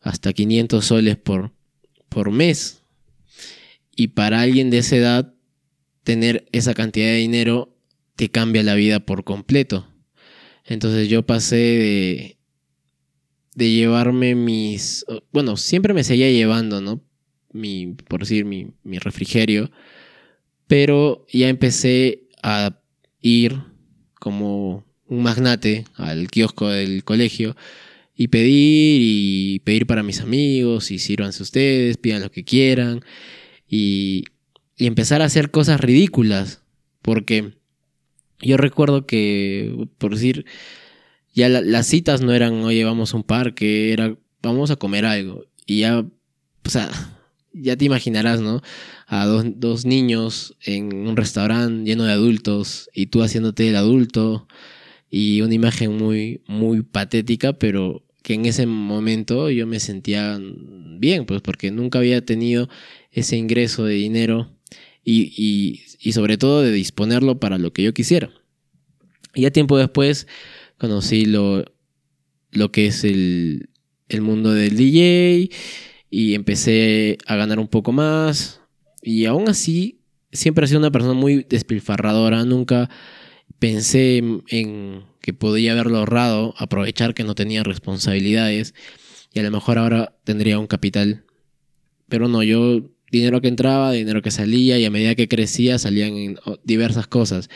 [0.00, 1.52] hasta 500 soles por,
[2.08, 2.82] por mes.
[3.98, 5.34] Y para alguien de esa edad,
[6.04, 7.76] tener esa cantidad de dinero
[8.14, 9.88] te cambia la vida por completo.
[10.64, 12.38] Entonces yo pasé de,
[13.56, 15.04] de llevarme mis...
[15.32, 17.02] Bueno, siempre me seguía llevando, ¿no?
[17.52, 19.72] Mi, por decir, mi, mi refrigerio.
[20.68, 22.80] Pero ya empecé a
[23.20, 23.60] ir
[24.20, 27.56] como un magnate al kiosco del colegio
[28.14, 33.02] y pedir y pedir para mis amigos y sírvanse ustedes, pidan lo que quieran
[33.68, 34.24] y,
[34.76, 36.62] y empezar a hacer cosas ridículas
[37.02, 37.58] porque
[38.40, 40.46] yo recuerdo que, por decir,
[41.34, 45.44] ya las citas no eran, oye, vamos a un parque, era, vamos a comer algo.
[45.66, 46.90] Y ya, o sea,
[47.52, 48.62] ya te imaginarás, ¿no?
[49.06, 54.46] A dos, dos niños en un restaurante lleno de adultos y tú haciéndote el adulto
[55.10, 60.38] y una imagen muy, muy patética, pero que en ese momento yo me sentía
[60.98, 62.68] bien, pues porque nunca había tenido
[63.10, 64.50] ese ingreso de dinero
[65.04, 68.30] y, y, sobre todo de disponerlo para lo que yo quisiera.
[69.34, 70.26] Y ya tiempo después
[70.76, 71.64] conocí lo,
[72.50, 73.70] lo que es el,
[74.08, 75.50] el mundo del DJ
[76.10, 78.60] y empecé a ganar un poco más.
[79.02, 80.00] Y aún así,
[80.32, 82.44] siempre he sido una persona muy despilfarradora.
[82.44, 82.90] Nunca
[83.58, 84.18] pensé
[84.48, 88.74] en, que podía haberlo ahorrado, aprovechar que no tenía responsabilidades
[89.32, 91.24] y a lo mejor ahora tendría un capital.
[92.08, 96.16] Pero no, yo dinero que entraba, dinero que salía y a medida que crecía salían
[96.16, 97.48] en diversas cosas.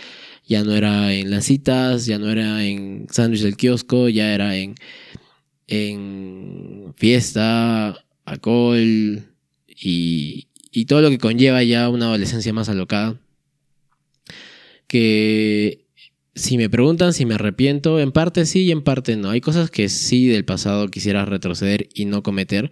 [0.46, 4.56] Ya no era en las citas, ya no era en sándwich del kiosco, ya era
[4.56, 4.74] en,
[5.66, 9.24] en fiesta, alcohol
[9.68, 13.20] y, y todo lo que conlleva ya una adolescencia más alocada.
[14.86, 15.86] Que
[16.34, 19.30] si me preguntan si me arrepiento, en parte sí y en parte no.
[19.30, 22.70] Hay cosas que sí del pasado quisiera retroceder y no cometer.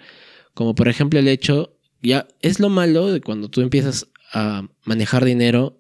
[0.55, 5.25] Como por ejemplo el hecho, ya es lo malo de cuando tú empiezas a manejar
[5.25, 5.79] dinero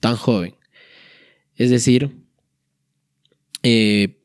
[0.00, 0.56] tan joven.
[1.56, 2.16] Es decir,
[3.62, 4.20] eh,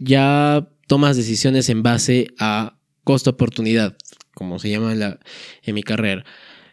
[0.00, 3.96] ya tomas decisiones en base a costo-oportunidad,
[4.34, 6.24] como se llama en, mi carrera.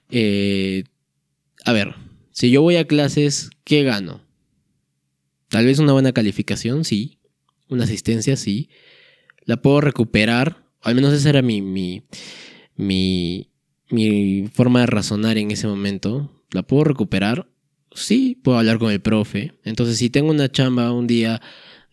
[0.10, 0.84] Eh,
[1.64, 1.96] a ver,
[2.32, 4.22] si yo voy a clases, ¿qué gano?
[5.48, 7.20] Tal vez una buena calificación, sí.
[7.70, 8.70] Una asistencia, sí.
[9.46, 10.66] La puedo recuperar.
[10.82, 12.04] Al menos esa era mi,
[12.76, 13.52] mi,
[13.90, 16.44] mi forma de razonar en ese momento.
[16.52, 17.50] ¿La puedo recuperar?
[17.94, 19.54] Sí, puedo hablar con el profe.
[19.64, 21.42] Entonces, si tengo una chamba un día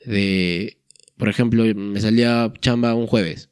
[0.04, 0.78] de,
[1.16, 3.50] por ejemplo, me salía chamba un jueves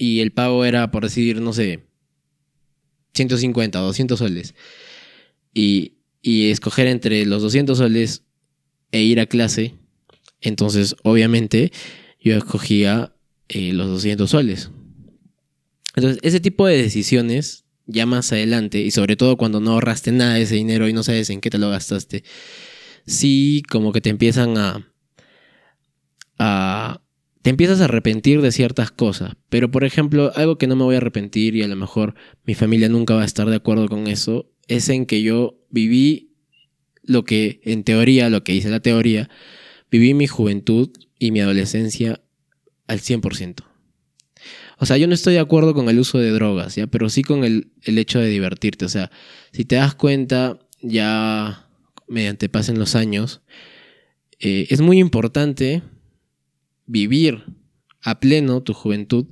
[0.00, 1.84] y el pago era, por decir, no sé,
[3.12, 4.54] 150 o 200 soles.
[5.52, 8.24] Y, y escoger entre los 200 soles
[8.92, 9.74] e ir a clase,
[10.40, 11.70] entonces obviamente
[12.18, 13.14] yo escogía
[13.50, 14.70] eh, los 200 soles.
[15.96, 20.34] Entonces, ese tipo de decisiones, ya más adelante, y sobre todo cuando no ahorraste nada
[20.34, 22.22] de ese dinero y no sabes en qué te lo gastaste,
[23.06, 24.86] sí como que te empiezan a,
[27.42, 29.34] te empiezas a arrepentir de ciertas cosas.
[29.48, 32.54] Pero, por ejemplo, algo que no me voy a arrepentir y a lo mejor mi
[32.54, 36.34] familia nunca va a estar de acuerdo con eso, es en que yo viví
[37.02, 39.28] lo que, en teoría, lo que dice la teoría,
[39.90, 42.22] viví mi juventud y mi adolescencia
[42.86, 43.69] al 100%.
[44.82, 46.86] O sea, yo no estoy de acuerdo con el uso de drogas, ¿ya?
[46.86, 48.86] Pero sí con el, hecho de divertirte.
[48.86, 49.10] O sea,
[49.52, 51.68] si te das cuenta, ya
[52.08, 53.42] mediante pasen los años,
[54.38, 55.82] eh, es muy importante
[56.86, 57.44] vivir
[58.00, 59.26] a pleno tu juventud.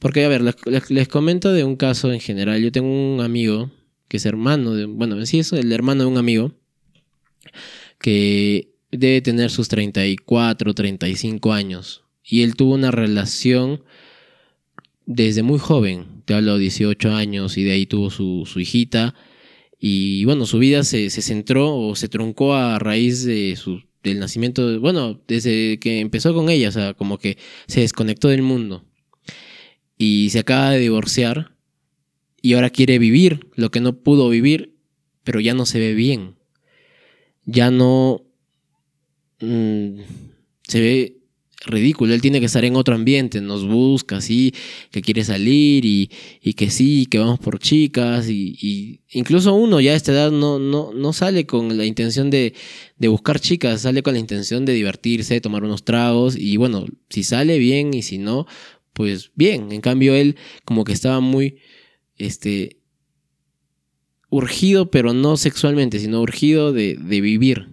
[0.00, 2.60] Porque, a ver, les, comento de un caso en general.
[2.60, 3.70] Yo tengo un amigo
[4.08, 6.52] que es hermano de, bueno, sí es el hermano de un amigo
[8.00, 12.02] que debe tener sus 34, 35 años.
[12.24, 13.84] Y él tuvo una relación
[15.12, 19.16] desde muy joven, te hablo de 18 años, y de ahí tuvo su, su hijita.
[19.80, 24.20] Y bueno, su vida se, se, centró o se truncó a raíz de su, del
[24.20, 28.84] nacimiento, bueno, desde que empezó con ella, o sea, como que se desconectó del mundo.
[29.98, 31.56] Y se acaba de divorciar
[32.40, 34.76] y ahora quiere vivir lo que no pudo vivir,
[35.24, 36.36] pero ya no se ve bien.
[37.46, 38.22] Ya no
[39.40, 40.02] mm,
[40.62, 41.19] se ve
[41.66, 42.14] ridículo.
[42.14, 44.54] Él tiene que estar en otro ambiente, nos busca, así,
[44.90, 48.28] que quiere salir y, y que sí, que vamos por chicas.
[48.28, 52.54] Y, incluso uno ya a esta edad no, no, no sale con la intención de,
[52.96, 56.36] de, buscar chicas, sale con la intención de divertirse, tomar unos tragos.
[56.36, 58.46] Y bueno, si sale bien y si no,
[58.92, 59.72] pues bien.
[59.72, 61.58] En cambio, él como que estaba muy,
[62.16, 62.78] este,
[64.30, 67.68] urgido, pero no sexualmente, sino urgido de, de vivir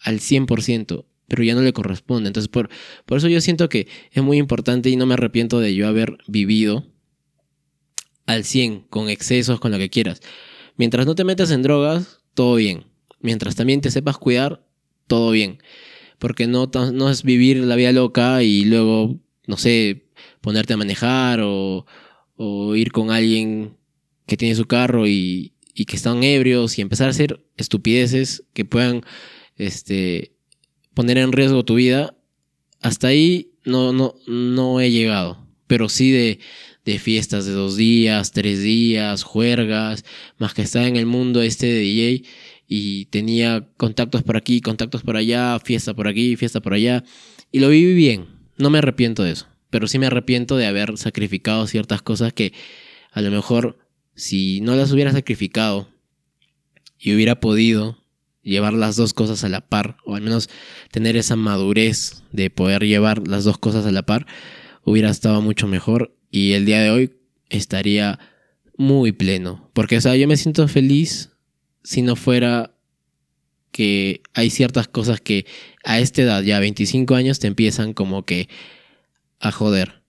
[0.00, 2.28] al 100% pero ya no le corresponde.
[2.28, 2.68] Entonces, por,
[3.04, 6.18] por eso yo siento que es muy importante y no me arrepiento de yo haber
[6.26, 6.86] vivido
[8.26, 10.20] al 100, con excesos, con lo que quieras.
[10.76, 12.84] Mientras no te metas en drogas, todo bien.
[13.20, 14.66] Mientras también te sepas cuidar,
[15.06, 15.62] todo bien.
[16.18, 20.08] Porque no, no es vivir la vida loca y luego, no sé,
[20.40, 21.86] ponerte a manejar o,
[22.36, 23.76] o ir con alguien
[24.26, 28.64] que tiene su carro y, y que están ebrios y empezar a hacer estupideces que
[28.64, 29.02] puedan
[29.56, 30.35] este,
[30.96, 32.16] poner en riesgo tu vida,
[32.80, 35.46] hasta ahí no, no, no he llegado.
[35.66, 36.38] Pero sí de,
[36.86, 40.06] de fiestas de dos días, tres días, juergas,
[40.38, 42.24] más que estaba en el mundo este de DJ
[42.66, 47.04] y tenía contactos por aquí, contactos por allá, fiesta por aquí, fiesta por allá.
[47.52, 50.96] Y lo viví bien, no me arrepiento de eso, pero sí me arrepiento de haber
[50.96, 52.54] sacrificado ciertas cosas que
[53.12, 53.78] a lo mejor
[54.14, 55.90] si no las hubiera sacrificado
[56.98, 57.98] y hubiera podido
[58.46, 60.48] llevar las dos cosas a la par, o al menos
[60.90, 64.26] tener esa madurez de poder llevar las dos cosas a la par,
[64.84, 67.14] hubiera estado mucho mejor y el día de hoy
[67.50, 68.20] estaría
[68.78, 69.68] muy pleno.
[69.72, 71.30] Porque, o sea, yo me siento feliz
[71.82, 72.72] si no fuera
[73.72, 75.44] que hay ciertas cosas que
[75.84, 78.48] a esta edad, ya 25 años, te empiezan como que
[79.40, 80.02] a joder.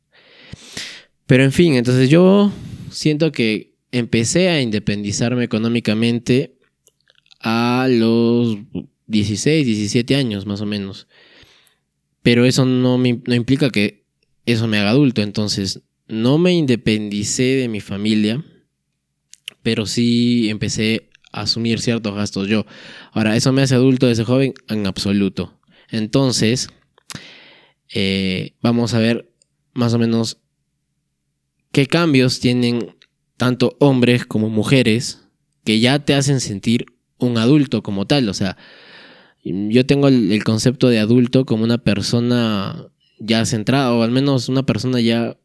[1.25, 2.51] Pero en fin, entonces yo
[2.91, 6.56] siento que empecé a independizarme económicamente
[7.39, 8.57] a los
[9.07, 11.07] 16, 17 años más o menos.
[12.21, 14.05] Pero eso no, me, no implica que
[14.45, 15.21] eso me haga adulto.
[15.21, 18.43] Entonces, no me independicé de mi familia,
[19.61, 22.65] pero sí empecé a asumir ciertos gastos yo.
[23.11, 24.53] Ahora, ¿eso me hace adulto desde joven?
[24.67, 25.59] En absoluto.
[25.89, 26.69] Entonces,
[27.93, 29.31] eh, vamos a ver
[29.73, 30.41] más o menos
[31.71, 32.95] qué cambios tienen
[33.37, 35.27] tanto hombres como mujeres
[35.63, 38.29] que ya te hacen sentir un adulto como tal.
[38.29, 38.57] O sea,
[39.43, 42.87] yo tengo el, concepto de adulto como una persona
[43.19, 45.37] ya centrada, o al menos una persona ya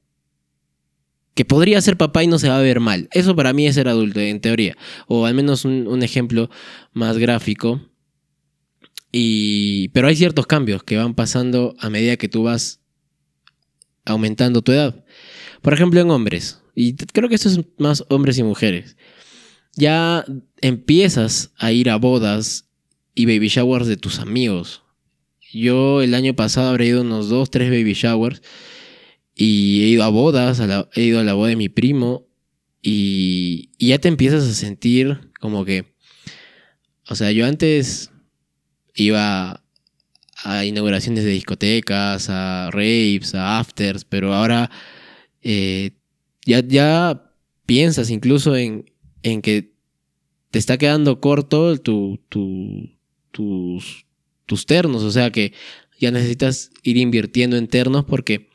[1.34, 3.08] que podría ser papá y no se va a ver mal.
[3.12, 4.76] Eso para mí es ser adulto, en teoría.
[5.06, 6.50] O al menos un, ejemplo
[6.92, 7.80] más gráfico.
[9.10, 12.80] Y, pero hay ciertos cambios que van pasando a medida que tú vas
[14.04, 15.04] aumentando tu edad.
[15.62, 16.60] Por ejemplo, en hombres.
[16.74, 18.96] Y creo que esto es más hombres y mujeres
[19.74, 20.24] ya
[20.60, 22.68] empiezas a ir a bodas
[23.14, 24.82] y baby showers de tus amigos.
[25.52, 28.42] Yo el año pasado habré ido unos dos, tres baby showers
[29.34, 30.60] y he ido a bodas,
[30.94, 32.26] he ido a la boda de mi primo
[32.80, 35.94] y, y ya te empiezas a sentir como que,
[37.08, 38.10] o sea, yo antes
[38.94, 39.62] iba
[40.44, 44.70] a inauguraciones de discotecas, a raves, a afters, pero ahora
[45.40, 45.92] eh,
[46.44, 47.32] ya, ya
[47.66, 48.91] piensas incluso en,
[49.22, 49.72] en que
[50.50, 54.06] te está quedando corto tu, tus,
[54.46, 55.52] tus ternos, o sea que
[55.98, 58.48] ya necesitas ir invirtiendo en ternos porque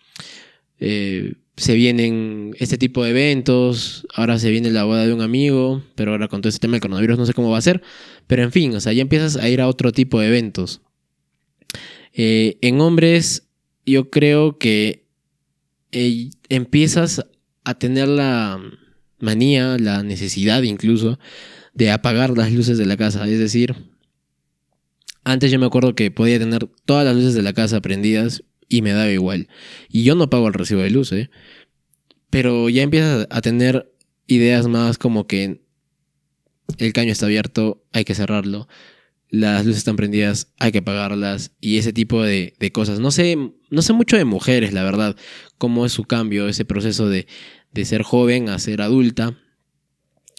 [0.79, 5.83] eh, se vienen este tipo de eventos, ahora se viene la boda de un amigo,
[5.95, 7.81] pero ahora con todo este tema del coronavirus no sé cómo va a ser,
[8.27, 10.81] pero en fin, o sea, ya empiezas a ir a otro tipo de eventos.
[12.13, 13.47] Eh, en hombres,
[13.85, 15.07] yo creo que
[15.91, 17.25] eh, empiezas
[17.63, 18.61] a tener la,
[19.19, 21.19] manía, la necesidad incluso
[21.73, 23.27] de apagar las luces de la casa.
[23.27, 23.75] Es decir,
[25.23, 28.81] antes yo me acuerdo que podía tener todas las luces de la casa prendidas y
[28.81, 29.47] me daba igual.
[29.89, 31.29] Y yo no pago el recibo de luz, ¿eh?
[32.29, 33.91] Pero ya empiezas a tener
[34.25, 35.61] ideas más como que
[36.77, 38.67] el caño está abierto, hay que cerrarlo.
[39.29, 41.51] Las luces están prendidas, hay que apagarlas.
[41.59, 42.99] Y ese tipo de, de cosas.
[42.99, 43.37] No sé,
[43.69, 45.15] no sé mucho de mujeres, la verdad.
[45.57, 47.27] Cómo es su cambio, ese proceso de,
[47.77, 49.37] de ser joven a ser adulta.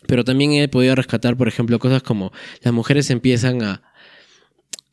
[0.06, 2.32] Pero también he podido rescatar, por ejemplo, cosas como
[2.62, 3.82] las mujeres empiezan a,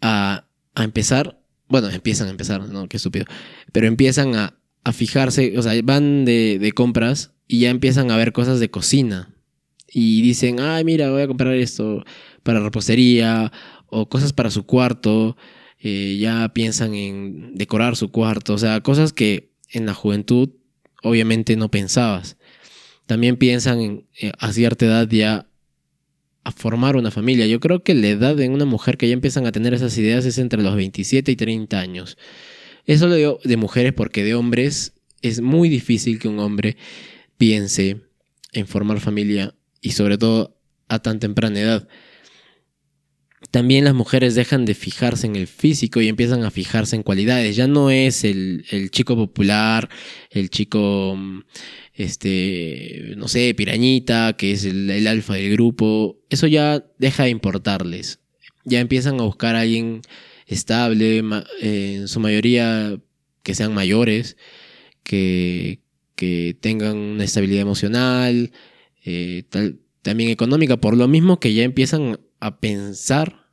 [0.01, 3.25] a, a empezar bueno, empiezan a empezar, no, qué estúpido,
[3.71, 8.17] pero empiezan a, a fijarse, o sea, van de, de compras y ya empiezan a
[8.17, 9.33] ver cosas de cocina.
[9.91, 12.03] Y dicen, ay, mira, voy a comprar esto
[12.43, 13.51] para repostería
[13.87, 15.37] o cosas para su cuarto.
[15.79, 18.53] eh, ya piensan en decorar su cuarto.
[18.53, 20.49] O sea, cosas que en la juventud
[21.05, 22.35] obviamente no pensabas.
[23.05, 25.47] También piensan en, eh, a cierta edad ya
[26.43, 27.45] a formar una familia.
[27.45, 30.25] Yo creo que la edad de una mujer que ya empiezan a tener esas ideas
[30.25, 32.17] es entre los 27 y 30 años.
[32.85, 36.77] Eso lo digo de mujeres porque de hombres es muy difícil que un hombre
[37.37, 38.01] piense
[38.51, 41.87] en formar familia y sobre todo a tan temprana edad.
[43.55, 47.55] También las mujeres dejan de fijarse en el físico y empiezan a fijarse en cualidades.
[47.55, 49.87] Ya no es el, chico popular,
[50.29, 51.39] el chico, mm,
[51.93, 56.19] este, no sé, pirañita, que es el, alfa del grupo.
[56.29, 58.19] Eso ya deja de importarles.
[58.65, 60.01] Ya empiezan a buscar a alguien
[60.47, 61.23] estable,
[61.61, 62.99] en su mayoría
[63.41, 64.35] que sean mayores,
[65.03, 65.79] que,
[66.17, 68.51] que tengan una estabilidad emocional,
[69.05, 69.43] eh,
[70.01, 73.44] también económica, por lo mismo que ya empiezan a pensar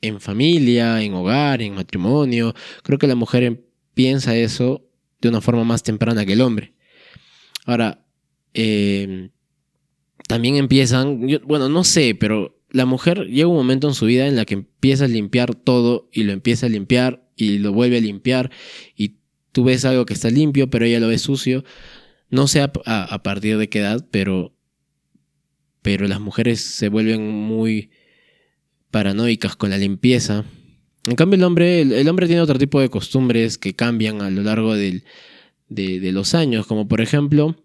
[0.00, 2.54] en familia, en hogar, en matrimonio.
[2.82, 3.60] Creo que la mujer em-
[3.94, 4.84] piensa eso
[5.20, 6.74] de una forma más temprana que el hombre.
[7.66, 8.04] Ahora,
[8.54, 9.30] eh,
[10.28, 14.36] también empiezan, bueno, no sé, pero la mujer llega un momento en su vida en
[14.36, 18.00] la que empieza a limpiar todo y lo empieza a limpiar y lo vuelve a
[18.00, 18.50] limpiar
[18.94, 19.16] y
[19.52, 21.64] tú ves algo que está limpio, pero ella lo ve sucio.
[22.30, 24.54] No sé a, a- a partir de qué edad, pero,
[25.82, 27.90] pero las mujeres se vuelven muy
[28.90, 30.44] paranoicas con la limpieza.
[31.06, 34.42] En cambio, el hombre, el, hombre tiene otro tipo de costumbres que cambian a lo
[34.42, 35.02] largo de,
[35.68, 37.56] los años, como por ejemplo,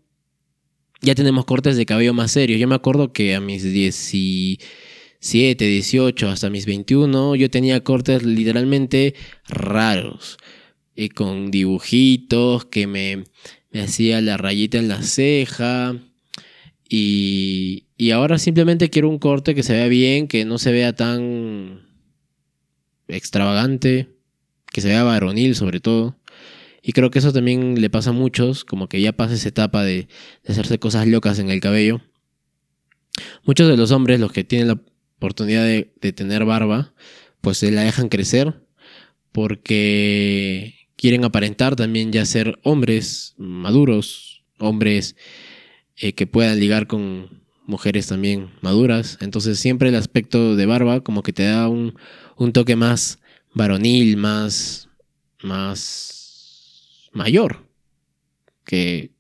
[1.02, 2.60] ya tenemos cortes de cabello más serios.
[2.60, 9.16] Yo me acuerdo que a mis 17, 18, hasta mis 21, yo tenía cortes literalmente
[9.48, 10.38] raros,
[10.96, 13.26] y con dibujitos, que me,
[13.72, 15.98] me hacía la rayita en la ceja.
[16.90, 20.94] Y, y ahora simplemente quiero un corte que se vea bien, que no se vea
[20.94, 21.88] tan
[23.08, 24.10] extravagante,
[24.72, 26.18] que se vea varonil sobre todo.
[26.82, 29.84] Y creo que eso también le pasa a muchos, como que ya pasa esa etapa
[29.84, 30.08] de,
[30.44, 32.02] de hacerse cosas locas en el cabello.
[33.46, 34.82] Muchos de los hombres, los que tienen la
[35.18, 36.94] oportunidad de, de tener barba,
[37.40, 38.62] pues se la dejan crecer
[39.32, 45.16] porque quieren aparentar también ya ser hombres maduros, hombres
[45.98, 49.18] eh, que puedan ligar con mujeres también maduras.
[49.22, 51.96] Entonces siempre el aspecto de barba como que te da un,
[52.38, 53.20] un toque más
[53.54, 54.90] varonil, más,
[55.42, 57.68] más mayor.
[58.66, 59.12] Que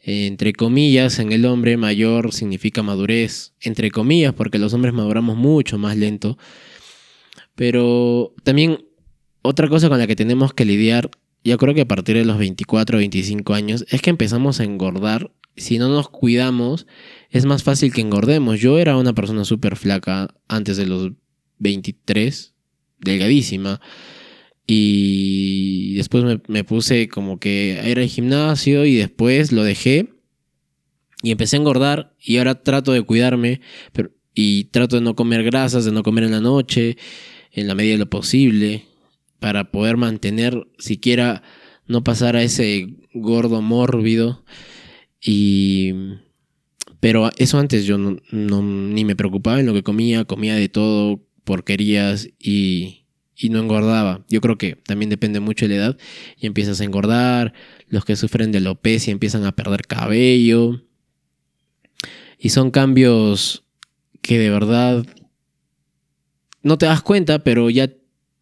[0.00, 3.52] entre comillas en el hombre mayor significa madurez.
[3.60, 6.38] Entre comillas porque los hombres maduramos mucho más lento.
[7.54, 8.84] Pero también
[9.42, 11.10] otra cosa con la que tenemos que lidiar,
[11.44, 14.64] yo creo que a partir de los 24 o 25 años, es que empezamos a
[14.64, 15.32] engordar.
[15.56, 16.86] Si no nos cuidamos,
[17.30, 18.60] es más fácil que engordemos.
[18.60, 21.12] Yo era una persona súper flaca antes de los
[21.58, 22.54] 23,
[23.00, 23.80] delgadísima.
[24.66, 30.10] Y después me, me puse como que a ir al gimnasio y después lo dejé.
[31.22, 33.60] Y empecé a engordar y ahora trato de cuidarme
[33.92, 36.96] pero, y trato de no comer grasas, de no comer en la noche,
[37.50, 38.84] en la medida de lo posible,
[39.40, 41.42] para poder mantener siquiera
[41.86, 44.44] no pasar a ese gordo mórbido.
[45.20, 45.92] Y
[47.00, 52.28] pero eso antes yo ni me preocupaba en lo que comía, comía de todo, porquerías
[52.38, 54.24] y, y no engordaba.
[54.28, 55.98] Yo creo que también depende mucho de la edad
[56.36, 57.54] y empiezas a engordar,
[57.86, 60.82] los que sufren de alopecia empiezan a perder cabello.
[62.38, 63.64] Y son cambios
[64.22, 65.06] que de verdad
[66.62, 67.88] no te das cuenta, pero ya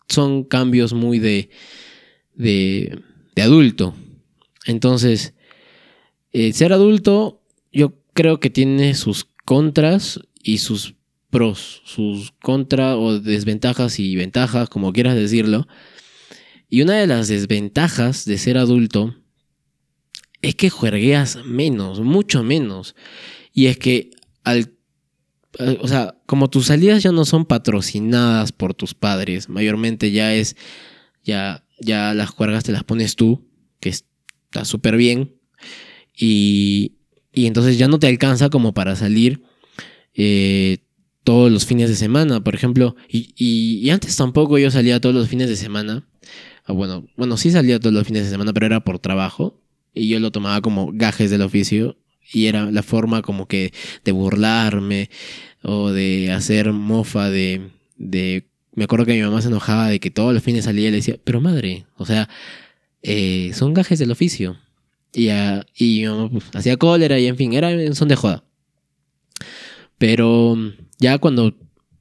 [0.09, 1.50] son cambios muy de,
[2.34, 3.00] de,
[3.34, 3.94] de adulto.
[4.66, 5.34] Entonces,
[6.32, 7.42] eh, ser adulto
[7.72, 10.94] yo creo que tiene sus contras y sus
[11.30, 15.66] pros, sus contra o desventajas y ventajas, como quieras decirlo.
[16.68, 19.14] Y una de las desventajas de ser adulto
[20.42, 22.94] es que juergueas menos, mucho menos.
[23.52, 24.11] Y es que
[24.44, 24.76] al
[25.59, 30.57] o sea, como tus salidas ya no son patrocinadas por tus padres, mayormente ya es,
[31.24, 33.46] ya, ya las juergas te las pones tú,
[33.80, 35.36] que está súper bien,
[36.16, 36.92] y,
[37.32, 39.42] y entonces ya no te alcanza como para salir
[40.14, 40.78] eh,
[41.24, 45.14] todos los fines de semana, por ejemplo, y, y, y antes tampoco yo salía todos
[45.14, 46.07] los fines de semana,
[46.68, 49.61] bueno, bueno, sí salía todos los fines de semana, pero era por trabajo,
[49.94, 51.96] y yo lo tomaba como gajes del oficio,
[52.33, 53.72] y era la forma como que
[54.05, 55.11] de burlarme
[55.62, 60.11] o de hacer mofa de, de me acuerdo que mi mamá se enojaba de que
[60.11, 62.29] todos los fines salía y le decía, pero madre, o sea,
[63.03, 64.59] eh, son gajes del oficio.
[65.12, 68.45] Y, y mi mamá pues, hacía cólera y en fin, era son de joda.
[69.99, 70.57] Pero
[70.99, 71.57] ya cuando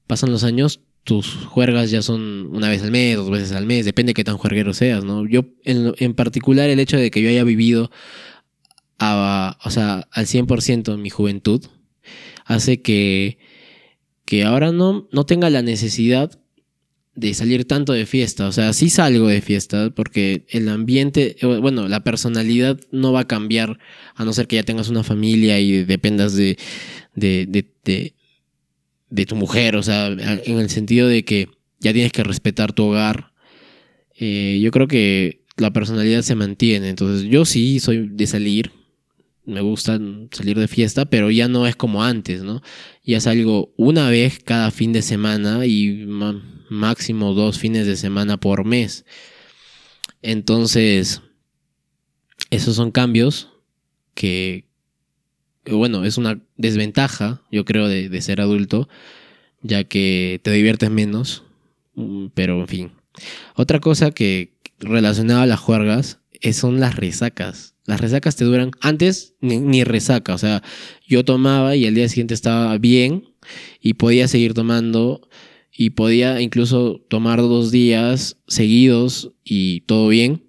[0.05, 3.85] pasan los años, tus juergas ya son una vez al mes, dos veces al mes,
[3.85, 5.25] depende de qué tan juerguero seas, ¿no?
[5.27, 7.91] Yo, en, particular, el hecho de que yo haya vivido
[8.99, 11.65] o sea, al 100% en mi juventud,
[12.45, 13.37] hace que,
[14.25, 16.39] que ahora no, no tenga la necesidad
[17.15, 18.47] de salir tanto de fiesta.
[18.47, 23.21] O sea, sí salgo de fiesta porque el ambiente, eh, bueno, la personalidad no va
[23.21, 23.79] a cambiar
[24.15, 26.57] a no ser que ya tengas una familia y dependas de,
[27.15, 28.13] de, de,
[29.09, 29.77] de, tu mujer.
[29.77, 31.47] O sea, en el sentido de que
[31.79, 33.31] ya tienes que respetar tu hogar.
[34.17, 36.89] Eh, yo creo que la personalidad se mantiene.
[36.89, 38.71] Entonces, yo sí soy de salir.
[39.45, 39.99] Me gusta
[40.31, 42.61] salir de fiesta, pero ya no es como antes, ¿no?
[43.03, 46.05] Ya salgo una vez cada fin de semana y
[46.69, 49.05] máximo dos fines de semana por mes.
[50.21, 51.21] Entonces,
[52.49, 53.51] esos son cambios
[54.15, 54.65] que,
[55.65, 58.89] bueno, es una desventaja, yo creo, de, ser adulto,
[59.61, 61.43] ya que te diviertes menos,
[61.93, 62.91] mm, pero en fin.
[63.55, 66.19] Otra cosa que relacionada a las juergas
[66.53, 67.74] son las resacas.
[67.85, 70.63] Las resacas te duran antes ni, ni, resaca, o sea,
[71.07, 73.29] yo tomaba y al día siguiente estaba bien
[73.79, 75.27] y podía seguir tomando
[75.71, 80.43] y podía incluso tomar dos días seguidos y todo bien.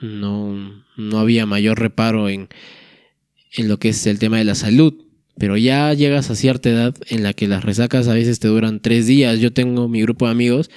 [0.00, 2.48] No, no había mayor reparo en,
[3.52, 4.94] en lo que es el tema de la salud.
[5.38, 8.80] Pero ya llegas a cierta edad en la que las resacas a veces te duran
[8.80, 9.38] tres días.
[9.38, 10.68] Yo tengo mi grupo de amigos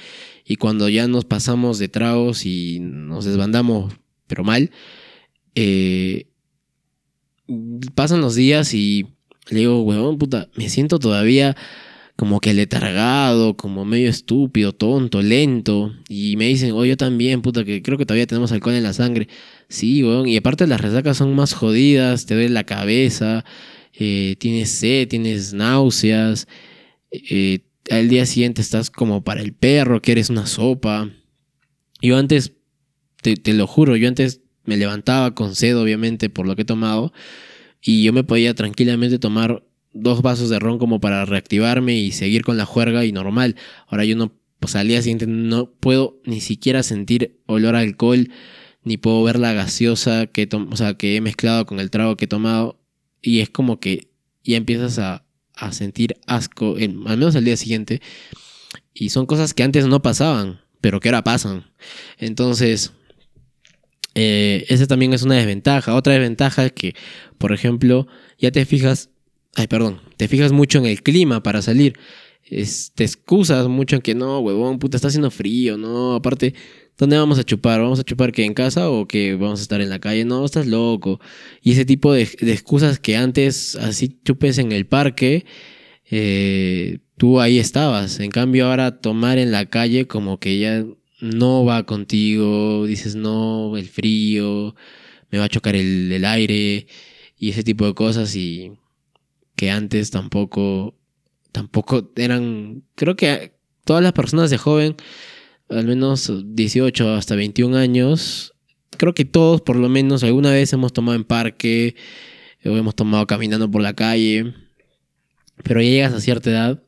[0.45, 3.93] y cuando ya nos pasamos de tragos y nos desbandamos,
[4.28, 4.72] pero mal,
[5.56, 6.28] eh,
[7.95, 9.08] pasan los días y
[9.49, 11.56] le digo, huevón, puta, me siento todavía
[12.16, 15.91] como que letargado, como medio estúpido, tonto, lento.
[16.08, 18.93] Y me dicen, oh, yo también, puta, que creo que todavía tenemos alcohol en la
[18.93, 19.28] sangre.
[19.70, 20.28] Sí, weón.
[20.28, 23.43] Y aparte las resacas son más jodidas, te duele la cabeza,
[23.93, 26.47] eh, tienes sed, tienes náuseas.
[27.12, 31.10] Eh, al día siguiente estás como para el perro, quieres una sopa.
[32.04, 32.54] Yo antes,
[33.24, 36.66] te, te lo juro, yo antes me levantaba con sed, obviamente, por lo que he
[36.66, 37.14] tomado.
[37.82, 42.43] Y yo me podía tranquilamente tomar dos vasos de ron como para reactivarme y seguir
[42.43, 43.55] con la juerga y normal.
[43.88, 48.30] Ahora yo no, pues al día siguiente no puedo ni siquiera sentir olor a alcohol,
[48.84, 52.26] ni puedo ver la gaseosa que, o sea, que he mezclado con el trago que
[52.26, 52.80] he tomado.
[53.22, 54.09] Y es como que
[54.43, 58.01] ya empiezas a, a sentir asco, al menos al día siguiente.
[58.93, 61.72] Y son cosas que antes no pasaban, pero que ahora pasan.
[62.18, 62.93] Entonces,
[64.16, 65.95] eh, esa también es una desventaja.
[65.95, 66.95] Otra desventaja es que,
[67.38, 68.07] por ejemplo,
[68.38, 69.12] ya te fijas
[69.55, 70.01] Ay, perdón.
[70.18, 71.97] Te fijas mucho en el clima para salir.
[72.49, 76.16] te excusas mucho en que no, huevón, puta, está haciendo frío, no.
[76.16, 76.53] Aparte,
[76.97, 77.82] ¿dónde vamos a chupar?
[77.82, 80.26] ¿Vamos a chupar que en casa o que vamos a estar en la calle?
[80.26, 81.20] No, estás loco.
[81.62, 85.45] Y ese tipo de, excusas que antes así chupes en el parque,
[86.09, 88.20] eh, tú ahí estabas.
[88.20, 90.86] En cambio, ahora tomar en la calle como que ya
[91.22, 92.86] no va contigo.
[92.86, 94.76] Dices, no, el frío,
[95.30, 96.88] me va a chocar el, el aire
[97.38, 98.74] y ese tipo de cosas y
[99.55, 100.95] que antes tampoco,
[101.51, 103.53] tampoco eran, creo que
[103.86, 104.95] todas las personas de joven,
[105.69, 108.53] al menos 18 hasta 21 años,
[108.97, 111.95] creo que todos por lo menos alguna vez hemos tomado en parque
[112.65, 114.53] o hemos tomado caminando por la calle,
[115.63, 116.84] pero ya llegas a cierta edad,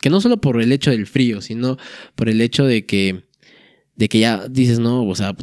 [0.00, 1.78] que no solo por el hecho del frío, sino
[2.14, 3.25] por el hecho de que
[3.96, 5.34] de que ya dices, no, o sea,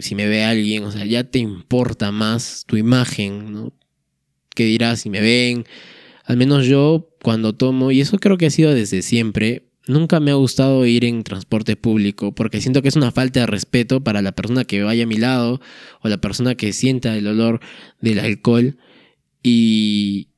[0.00, 3.72] si me ve alguien, o sea, ya te importa más tu imagen, ¿no?
[4.54, 5.64] ¿Qué dirás si me ven?
[6.24, 10.30] Al menos yo cuando tomo, y eso creo que ha sido desde siempre, nunca me
[10.30, 14.22] ha gustado ir en transporte público porque siento que es una falta de respeto para
[14.22, 15.60] la persona que vaya a mi lado
[16.02, 17.60] o la persona que sienta el olor
[18.00, 18.76] del alcohol
[19.42, 20.28] y,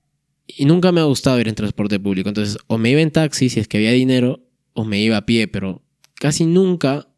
[0.46, 2.28] y nunca me ha gustado ir en transporte público.
[2.28, 5.26] Entonces o me iba en taxi si es que había dinero o me iba a
[5.26, 5.82] pie, pero
[6.14, 7.08] casi nunca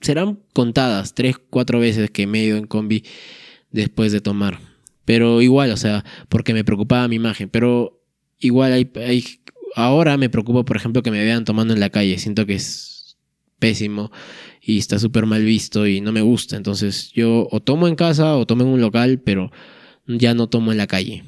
[0.00, 3.04] serán contadas tres, cuatro veces que me he ido en combi
[3.70, 4.60] después de tomar.
[5.04, 7.48] Pero igual, o sea, porque me preocupaba mi imagen.
[7.48, 8.02] Pero
[8.38, 9.24] igual hay, hay,
[9.74, 12.18] ahora me preocupa, por ejemplo, que me vean tomando en la calle.
[12.18, 13.16] Siento que es
[13.58, 14.12] pésimo
[14.62, 16.56] y está súper mal visto y no me gusta.
[16.56, 19.50] Entonces yo o tomo en casa o tomo en un local, pero
[20.06, 21.24] ya no tomo en la calle.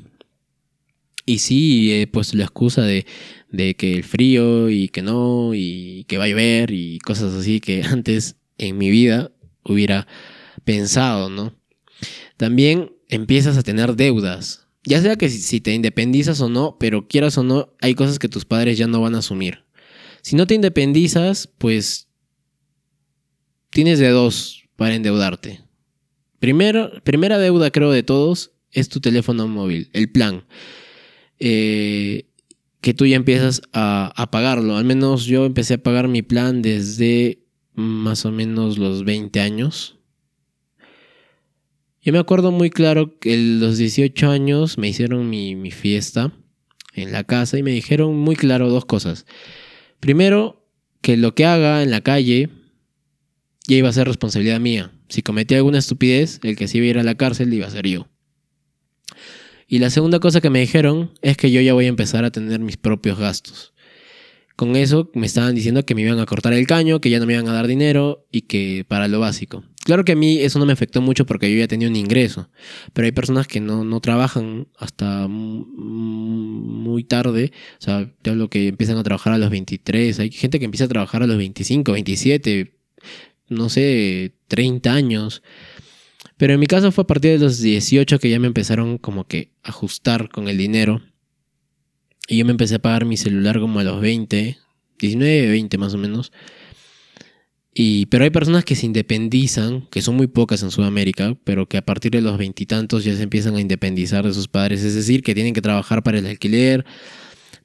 [1.27, 3.07] Y sí, he puesto la excusa de,
[3.51, 7.61] de que el frío y que no, y que va a llover y cosas así
[7.61, 9.33] que antes en mi vida
[9.65, 10.07] hubiera
[10.65, 11.55] pensado, ¿no?
[12.37, 14.67] También empiezas a tener deudas.
[14.85, 18.29] Ya sea que si te independizas o no, pero quieras o no, hay cosas que
[18.29, 19.65] tus padres ya no van a asumir.
[20.23, 22.09] Si no te independizas, pues
[23.71, 25.61] tienes de dos para endeudarte.
[26.39, 30.45] Primero, primera deuda, creo, de todos es tu teléfono móvil, el plan.
[31.39, 32.27] Eh,
[32.81, 34.77] que tú ya empiezas a, a, pagarlo.
[34.77, 37.40] Al menos yo empecé a pagar mi plan desde
[37.81, 39.99] más o menos los 20 años.
[42.03, 46.33] Yo me acuerdo muy claro que los 18 años me hicieron mi, mi fiesta
[46.95, 49.27] en la casa y me dijeron muy claro dos cosas.
[50.01, 50.67] Primero,
[51.03, 52.51] que lo que haga en la calle
[53.67, 54.93] ya iba a ser responsabilidad mía.
[55.09, 57.71] Si cometía alguna estupidez, el que se iba a ir a la cárcel iba a
[57.71, 58.09] ser yo.
[59.67, 62.33] Y la segunda cosa que me dijeron es que yo ya voy a empezar a
[62.33, 63.70] tener mis propios gastos.
[64.61, 67.25] Con eso me estaban diciendo que me iban a cortar el caño, que ya no
[67.25, 69.65] me iban a dar dinero y que para lo básico.
[69.87, 72.51] Claro que a mí eso no me afectó mucho porque yo ya tenía un ingreso,
[72.93, 78.69] pero hay personas que no, no trabajan hasta muy tarde, o sea, te hablo que
[78.69, 81.93] empiezan a trabajar a los 23, hay gente que empieza a trabajar a los 25,
[81.93, 82.75] 27,
[83.49, 85.43] no sé, 30 años.
[86.37, 89.27] Pero en mi caso fue a partir de los 18 que ya me empezaron como
[89.27, 91.01] que ajustar con el dinero.
[92.31, 94.57] Y yo me empecé a pagar mi celular como a los 20,
[94.99, 96.33] 19, 20 más o menos.
[97.75, 101.77] Y, pero hay personas que se independizan, que son muy pocas en Sudamérica, pero que
[101.77, 104.83] a partir de los veintitantos ya se empiezan a independizar de sus padres.
[104.83, 106.87] Es decir, que tienen que trabajar para el alquiler,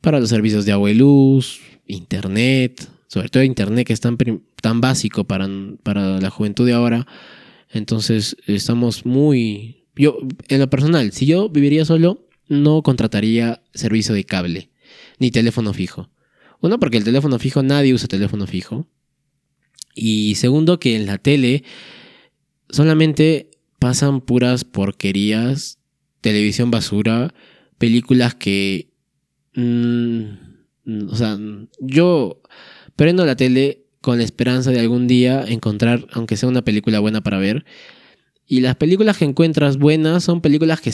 [0.01, 4.17] para los servicios de agua y luz, internet, sobre todo internet que es tan,
[4.61, 5.47] tan básico para,
[5.83, 7.07] para la juventud de ahora
[7.75, 9.83] entonces estamos muy...
[9.97, 14.69] Yo, en lo personal, si yo viviría solo, no contrataría servicio de cable,
[15.19, 16.09] ni teléfono fijo.
[16.61, 18.87] Uno, porque el teléfono fijo, nadie usa teléfono fijo.
[19.93, 21.63] Y segundo, que en la tele
[22.69, 25.79] solamente pasan puras porquerías,
[26.21, 27.33] televisión basura,
[27.77, 28.89] películas que...
[29.55, 30.23] Mm,
[31.09, 31.37] o sea,
[31.79, 32.41] yo
[32.95, 37.21] prendo la tele con la esperanza de algún día encontrar, aunque sea una película buena
[37.21, 37.65] para ver.
[38.45, 40.91] Y las películas que encuentras buenas son películas que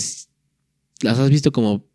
[1.03, 1.85] las has visto como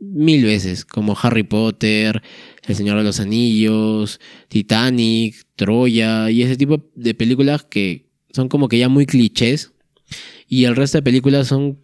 [0.00, 2.22] mil veces, como Harry Potter,
[2.66, 8.68] El Señor de los Anillos, Titanic, Troya y ese tipo de películas que son como
[8.68, 9.72] que ya muy clichés.
[10.48, 11.78] Y el resto de películas son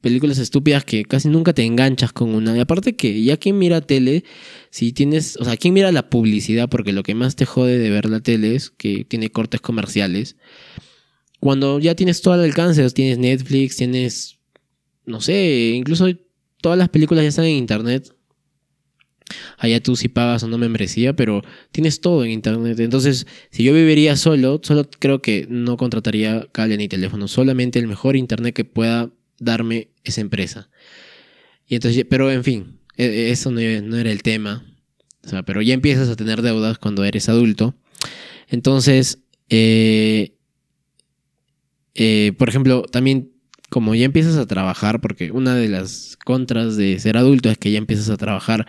[0.00, 2.56] películas estúpidas que casi nunca te enganchas con una.
[2.56, 4.24] Y aparte que ya quien mira tele,
[4.70, 7.90] si tienes, o sea, quien mira la publicidad, porque lo que más te jode de
[7.90, 10.36] ver la tele es que tiene cortes comerciales.
[11.40, 14.35] Cuando ya tienes todo el alcance, tienes Netflix, tienes,
[15.06, 16.06] no sé, incluso
[16.60, 18.12] todas las películas ya están en internet.
[19.58, 21.42] Allá tú si pagas o no membresía, pero
[21.72, 22.78] tienes todo en internet.
[22.78, 27.88] Entonces, si yo viviría solo, solo creo que no contrataría cable ni teléfono, solamente el
[27.88, 30.70] mejor internet que pueda darme esa empresa.
[31.66, 34.64] Y entonces, pero en fin, e, e, eso no, era el tema.
[35.24, 37.74] O sea, pero ya empiezas a tener deudas cuando eres adulto.
[38.48, 40.36] Entonces, eh,
[41.94, 43.32] eh, por ejemplo, también
[43.76, 47.70] como ya empiezas a trabajar, porque una de las contras de ser adulto es que
[47.70, 48.66] ya empiezas a trabajar,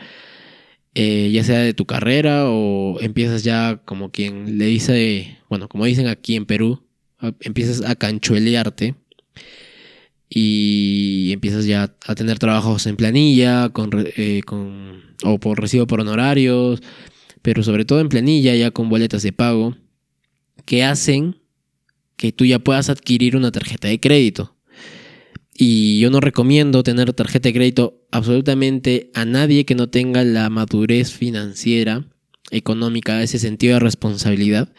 [0.96, 5.86] eh, ya sea de tu carrera o empiezas ya como quien le dice, bueno, como
[5.86, 6.84] dicen aquí en Perú,
[7.40, 8.96] empiezas a canchuelearte
[10.28, 16.02] y empiezas ya a tener trabajos en planilla con, eh, con, o por recibo por
[16.02, 16.82] honorarios,
[17.42, 19.78] pero sobre todo en planilla ya con boletas de pago
[20.66, 21.38] que hacen
[22.18, 24.57] que tú ya puedas adquirir una tarjeta de crédito.
[25.58, 30.50] Y yo no recomiendo tener tarjeta de crédito absolutamente a nadie que no tenga la
[30.50, 32.06] madurez financiera,
[32.52, 34.74] económica, ese sentido de responsabilidad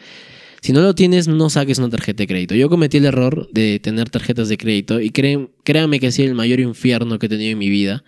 [0.61, 2.55] si no lo tienes, no saques una tarjeta de crédito.
[2.55, 6.35] Yo cometí el error de tener tarjetas de crédito y créanme que ha sido el
[6.35, 8.03] mayor infierno que he tenido en mi vida.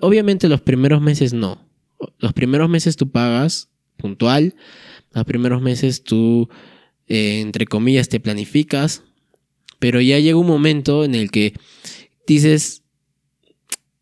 [0.00, 1.68] Obviamente los primeros meses no.
[2.18, 4.54] Los primeros meses tú pagas puntual.
[5.12, 6.48] Los primeros meses tú,
[7.08, 9.02] eh, entre comillas, te planificas.
[9.80, 11.54] Pero ya llega un momento en el que
[12.26, 12.84] dices,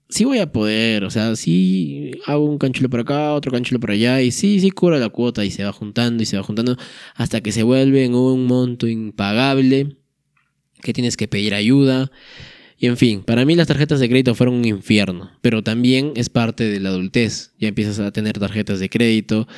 [0.09, 3.91] sí voy a poder, o sea, sí hago un canchulo por acá, otro canchulo por
[3.91, 6.77] allá, y sí, sí cubro la cuota y se va juntando y se va juntando
[7.15, 9.97] hasta que se vuelve en un monto impagable,
[10.83, 12.11] que tienes que pedir ayuda.
[12.81, 16.29] Y en fin, para mí las tarjetas de crédito fueron un infierno, pero también es
[16.29, 17.53] parte de la adultez.
[17.59, 19.49] Ya empiezas a tener tarjetas de crédito,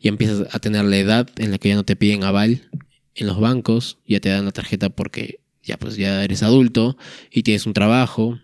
[0.00, 2.70] ya empiezas a tener la edad en la que ya no te piden aval
[3.14, 6.96] en los bancos, ya te dan la tarjeta porque ya pues ya eres adulto
[7.30, 8.38] y tienes un trabajo,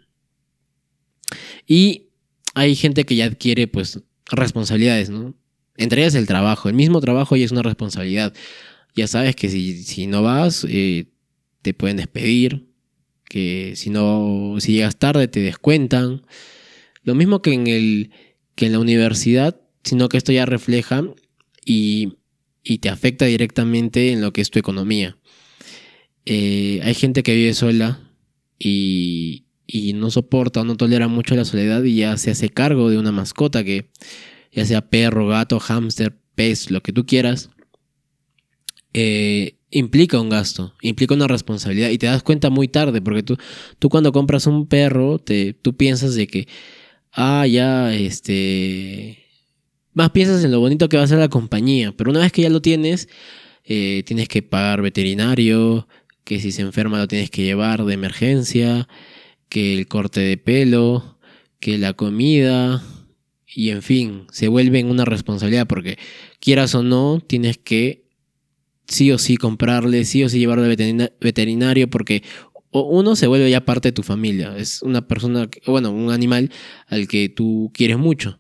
[1.66, 2.08] y
[2.54, 4.00] hay gente que ya adquiere pues
[4.30, 5.34] responsabilidades, ¿no?
[5.76, 6.68] Entre ellas el trabajo.
[6.68, 8.34] El mismo trabajo ya es una responsabilidad.
[8.96, 11.06] Ya sabes que si, si no vas, eh,
[11.62, 12.66] te pueden despedir.
[13.24, 16.26] Que si no, si llegas tarde, te descuentan.
[17.02, 18.10] Lo mismo que en el
[18.54, 21.04] que en la universidad, sino que esto ya refleja
[21.64, 22.14] y,
[22.80, 25.16] te afecta directamente en lo que es tu economía.
[26.30, 28.00] Eh, hay gente que vive sola
[28.58, 29.46] y,
[29.94, 33.12] no soporta o no tolera mucho la soledad y ya se hace cargo de una
[33.12, 33.90] mascota que
[34.52, 37.48] ya sea perro, gato, hámster, pez, lo que tú quieras,
[38.92, 43.38] eh, implica un gasto, implica una responsabilidad y te das cuenta muy tarde porque tú,
[43.78, 46.46] tú cuando compras un perro, te, tú piensas de que,
[47.12, 49.24] ah, ya, este,
[49.94, 52.42] más piensas en lo bonito que va a ser la compañía, pero una vez que
[52.42, 53.08] ya lo tienes,
[53.64, 55.86] eh, tienes que pagar veterinario,
[56.28, 58.86] que si se enferma lo tienes que llevar de emergencia,
[59.48, 61.18] que el corte de pelo,
[61.58, 62.82] que la comida,
[63.46, 65.96] y en fin, se vuelve una responsabilidad porque
[66.38, 68.04] quieras o no, tienes que
[68.86, 70.76] sí o sí comprarle, sí o sí llevarlo al
[71.18, 72.22] veterinario porque
[72.72, 76.52] uno se vuelve ya parte de tu familia, es una persona, bueno, un animal
[76.88, 78.38] al que tú quieres mucho.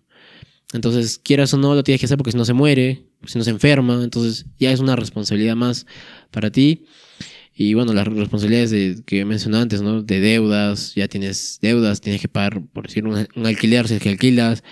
[0.74, 3.44] Entonces, quieras o no, lo tienes que hacer porque si no se muere, si no
[3.44, 5.86] se enferma, entonces ya es una responsabilidad más
[6.30, 6.84] para ti.
[7.60, 10.00] Y bueno, las responsabilidades que he mencionado antes, ¿no?
[10.00, 14.10] De deudas, ya tienes deudas, tienes que pagar, por decir, un, alquiler si es que
[14.10, 14.62] alquilas,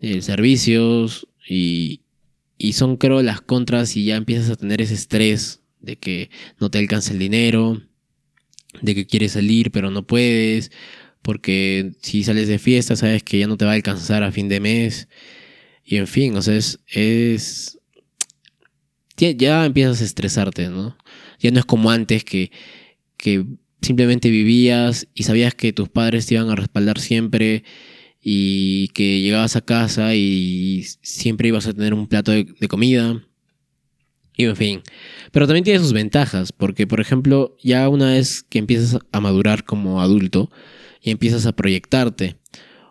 [0.00, 2.02] eh, servicios, y,
[2.58, 6.28] y son creo las contras y ya empiezas a tener ese estrés de que
[6.60, 7.80] no te alcanza el dinero,
[8.82, 10.72] de que quieres salir pero no puedes,
[11.22, 14.50] porque si sales de fiesta sabes que ya no te va a alcanzar a fin
[14.50, 15.08] de mes.
[15.82, 17.78] Y en fin, o sea, es, es
[19.16, 20.98] ya empiezas a estresarte, ¿no?
[21.40, 22.50] Ya no es como antes que,
[23.16, 23.44] que
[23.82, 27.64] simplemente vivías y sabías que tus padres te iban a respaldar siempre
[28.20, 33.24] y que llegabas a casa y siempre ibas a tener un plato de, de comida.
[34.36, 34.82] Y en fin.
[35.32, 39.64] Pero también tiene sus ventajas, porque por ejemplo, ya una vez que empiezas a madurar
[39.64, 40.50] como adulto,
[41.00, 42.36] y empiezas a proyectarte.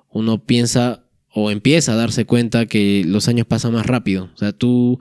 [0.09, 4.29] Uno piensa o empieza a darse cuenta que los años pasan más rápido.
[4.33, 4.99] O sea, tú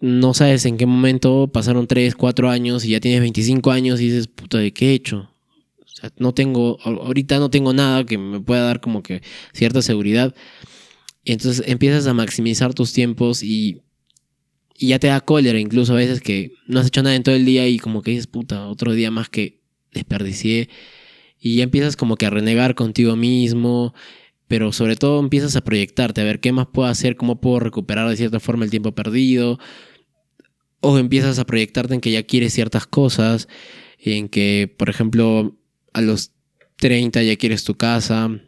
[0.00, 4.06] no sabes en qué momento pasaron 3, 4 años y ya tienes 25 años y
[4.06, 5.30] dices, puta, ¿de qué he hecho?
[5.80, 9.22] O sea, no tengo, ahorita no tengo nada que me pueda dar como que
[9.52, 10.34] cierta seguridad.
[11.24, 13.80] Y entonces empiezas a maximizar tus tiempos y,
[14.76, 17.34] y ya te da cólera incluso a veces que no has hecho nada en todo
[17.34, 19.60] el día y como que dices, puta, otro día más que
[19.92, 20.68] desperdicié
[21.40, 23.94] y ya empiezas como que a renegar contigo mismo,
[24.48, 28.08] pero sobre todo empiezas a proyectarte, a ver qué más puedo hacer, cómo puedo recuperar
[28.08, 29.58] de cierta forma el tiempo perdido,
[30.80, 33.48] o empiezas a proyectarte en que ya quieres ciertas cosas,
[33.98, 35.58] en que, por ejemplo,
[35.92, 36.32] a los
[36.76, 38.40] 30 ya quieres tu casa,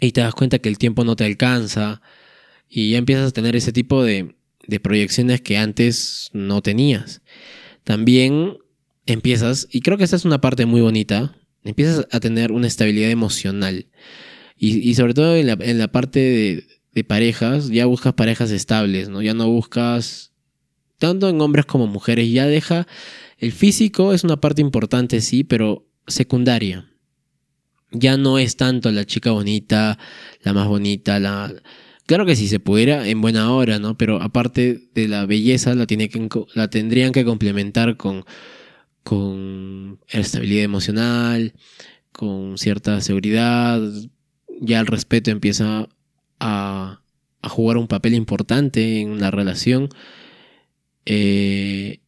[0.00, 2.02] y te das cuenta que el tiempo no te alcanza,
[2.68, 4.36] y ya empiezas a tener ese tipo de,
[4.66, 7.22] de proyecciones que antes no tenías.
[7.82, 8.58] También
[9.06, 13.10] empiezas, y creo que esta es una parte muy bonita, empiezas a tener una estabilidad
[13.10, 13.86] emocional.
[14.56, 19.20] Y, sobre todo en la, parte de, parejas, ya buscas parejas estables, ¿no?
[19.20, 20.32] Ya no buscas,
[20.98, 22.86] tanto en hombres como mujeres, ya deja,
[23.38, 26.88] el físico es una parte importante, sí, pero secundaria.
[27.90, 29.98] Ya no es tanto la chica bonita,
[30.42, 31.52] la más bonita, la...
[32.06, 33.96] Claro que si se pudiera, en buena hora, ¿no?
[33.96, 38.24] Pero aparte de la belleza, la, tiene que, la tendrían que complementar con
[39.04, 41.52] con estabilidad emocional,
[42.10, 43.80] con cierta seguridad,
[44.60, 45.88] ya el respeto empieza
[46.40, 47.00] a,
[47.42, 49.90] jugar un papel importante en la relación.
[51.04, 52.00] Eh,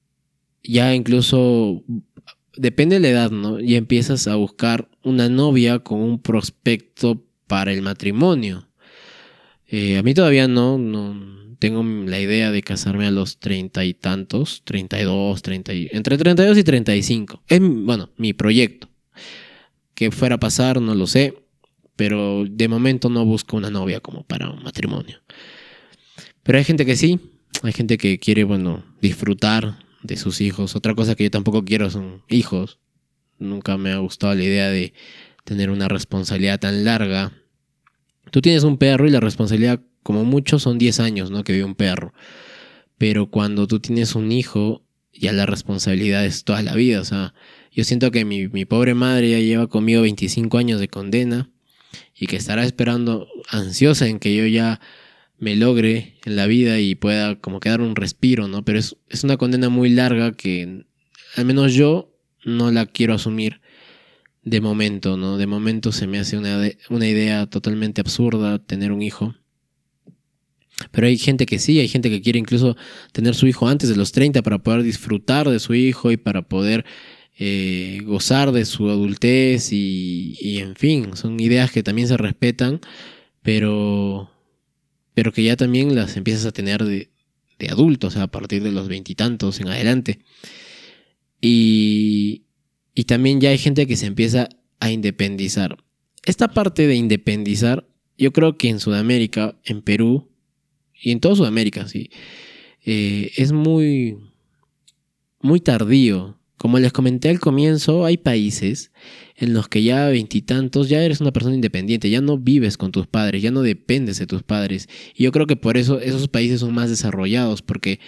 [0.62, 1.84] ya incluso
[2.56, 3.60] depende de la edad, ¿no?
[3.60, 8.68] Ya empiezas a buscar una novia con un prospecto para el matrimonio.
[9.68, 13.94] Eh, a mí todavía no, no, tengo la idea de casarme a los treinta y
[13.94, 17.42] tantos, 32, 30 y, entre 32 y 35.
[17.48, 18.88] Es, bueno, mi proyecto.
[19.94, 21.34] Que fuera a pasar, no lo sé,
[21.96, 25.20] pero de momento no busco una novia como para un matrimonio.
[26.42, 27.18] Pero hay gente que sí,
[27.62, 30.76] hay gente que quiere, bueno, disfrutar de sus hijos.
[30.76, 32.78] Otra cosa que yo tampoco quiero son hijos.
[33.38, 34.92] Nunca me ha gustado la idea de
[35.44, 37.32] tener una responsabilidad tan larga.
[38.30, 41.44] Tú tienes un perro y la responsabilidad como mucho son 10 años, ¿no?
[41.44, 42.12] Que vive un perro.
[42.98, 47.00] Pero cuando tú tienes un hijo, ya la responsabilidad es toda la vida.
[47.00, 47.34] O sea,
[47.72, 51.50] yo siento que mi, pobre madre ya lleva conmigo 25 años de condena
[52.18, 54.80] y que estará esperando ansiosa en que yo ya
[55.38, 58.64] me logre en la vida y pueda como quedar un respiro, ¿no?
[58.64, 60.86] Pero es, es una condena muy larga que
[61.36, 62.12] al menos yo
[62.44, 63.60] no la quiero asumir
[64.42, 65.36] de momento, ¿no?
[65.36, 69.34] De momento se me hace una, una idea totalmente absurda tener un hijo.
[70.92, 72.76] Pero hay gente que sí, hay gente que quiere incluso
[73.12, 76.42] tener su hijo antes de los 30 para poder disfrutar de su hijo y para
[76.42, 76.84] poder
[77.38, 82.80] eh, gozar de su adultez y, en fin, son ideas que también se respetan,
[83.42, 84.30] pero,
[85.14, 87.10] pero que ya también las empiezas a tener de,
[87.58, 90.20] de adulto, o sea, a partir de los veintitantos en adelante.
[91.40, 92.44] Y,
[92.94, 94.48] y también ya hay gente que se empieza
[94.80, 95.76] a independizar.
[96.24, 97.86] Esta parte de independizar,
[98.18, 100.30] yo creo que en Sudamérica, en Perú
[100.94, 102.10] y en toda Sudamérica, sí,
[102.84, 104.16] eh, es muy,
[105.40, 106.40] muy tardío.
[106.56, 108.90] Como les comenté al comienzo, hay países
[109.36, 113.06] en los que ya veintitantos ya eres una persona independiente, ya no vives con tus
[113.06, 114.88] padres, ya no dependes de tus padres.
[115.14, 118.00] Y yo creo que por eso esos países son más desarrollados, porque,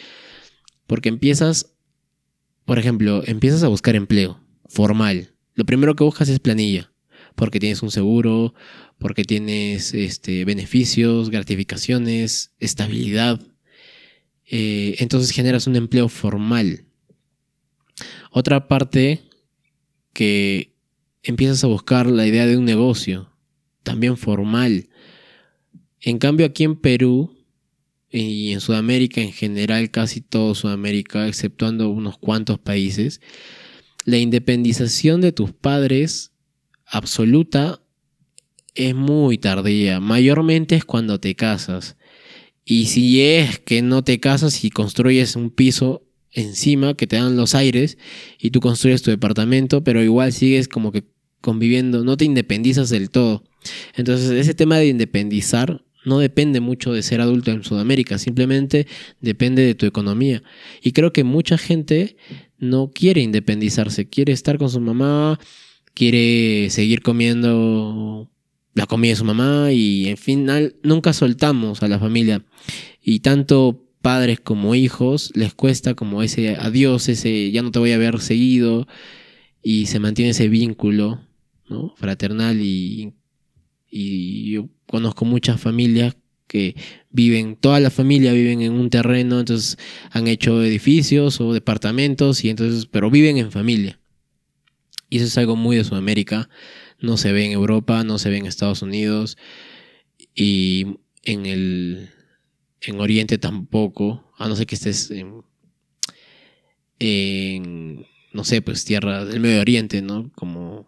[0.87, 1.75] porque empiezas,
[2.65, 5.35] por ejemplo, empiezas a buscar empleo formal.
[5.55, 6.91] Lo primero que buscas es planilla,
[7.35, 8.55] porque tienes un seguro,
[8.99, 13.41] porque tienes este, beneficios, gratificaciones, estabilidad.
[14.51, 16.88] Eh, entonces generas un empleo formal.
[18.31, 19.23] Otra parte
[20.13, 20.75] que
[21.23, 23.31] empiezas a buscar la idea de un negocio,
[23.83, 24.89] también formal.
[26.01, 27.37] En cambio aquí en Perú
[28.11, 33.21] y en Sudamérica en general, casi todo Sudamérica, exceptuando unos cuantos países,
[34.05, 36.33] la independización de tus padres
[36.87, 37.83] absoluta
[38.75, 40.01] es muy tardía.
[40.01, 41.97] Mayormente es cuando te casas.
[42.65, 47.37] Y si es que no te casas y construyes un piso encima que te dan
[47.37, 47.99] los aires
[48.39, 51.05] y tú construyes tu departamento, pero igual sigues como que
[51.41, 53.45] conviviendo, no te independizas del todo.
[53.95, 58.87] Entonces ese tema de independizar no depende mucho de ser adulto en Sudamérica, simplemente
[59.21, 60.43] depende de tu economía.
[60.83, 62.17] Y creo que mucha gente
[62.59, 65.39] no quiere independizarse, quiere estar con su mamá,
[65.95, 68.31] quiere seguir comiendo
[68.75, 72.45] la comida de su mamá y en final nunca soltamos a la familia.
[73.03, 77.93] Y tanto padres como hijos les cuesta como ese adiós, ese ya no te voy
[77.93, 78.89] a ver seguido
[79.63, 81.21] y se mantiene ese vínculo
[81.95, 83.13] fraternal y,
[83.91, 86.75] y yo conozco muchas familias que
[87.11, 89.77] viven, toda la familia viven en un terreno, entonces
[90.11, 94.01] han hecho edificios o departamentos, y entonces, pero viven en familia.
[95.11, 96.49] Y eso es algo muy de Sudamérica,
[96.99, 99.37] no se ve en Europa, no se ve en Estados Unidos,
[100.35, 102.09] y en el
[102.81, 105.13] en Oriente tampoco, a no ser que estés
[107.01, 110.31] en, no sé, pues tierra del Medio Oriente, ¿no?
[110.35, 110.87] Como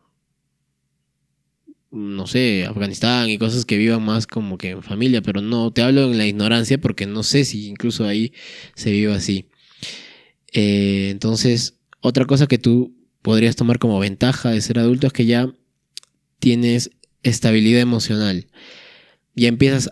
[1.90, 5.82] no sé, Afganistán y cosas que vivan más como que en familia, pero no, te
[5.82, 8.32] hablo en la ignorancia porque no sé si incluso ahí
[8.74, 9.48] se vive así.
[10.52, 15.26] Eh, entonces, otra cosa que tú podrías tomar como ventaja de ser adulto es que
[15.26, 15.52] ya
[16.38, 16.90] tienes
[17.22, 18.46] estabilidad emocional.
[19.34, 19.90] Ya empiezas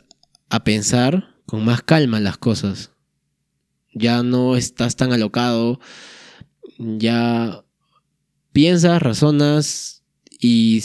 [0.50, 2.92] a pensar con más calma las cosas.
[3.94, 5.80] Ya no estás tan alocado.
[6.76, 7.64] Ya
[8.52, 10.04] piensas, razonas
[10.38, 10.82] y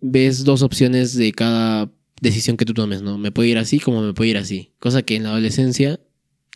[0.00, 1.92] ves dos opciones de cada
[2.22, 3.18] decisión que tú tomes, ¿no?
[3.18, 4.72] Me puede ir así como me puede ir así.
[4.78, 6.00] Cosa que en la adolescencia,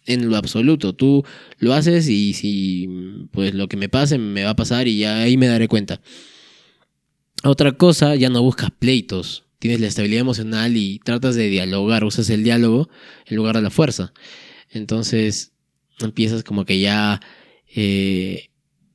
[0.06, 1.22] en lo absoluto, tú
[1.58, 5.18] lo haces y si pues lo que me pase me va a pasar y ya
[5.18, 6.00] ahí me daré cuenta.
[7.44, 9.49] Otra cosa, ya no buscas pleitos.
[9.61, 12.88] Tienes la estabilidad emocional y tratas de dialogar, usas el diálogo
[13.26, 14.12] en lugar de la fuerza.
[14.70, 15.52] Entonces
[16.00, 17.20] empiezas como que ya
[17.74, 18.50] eh,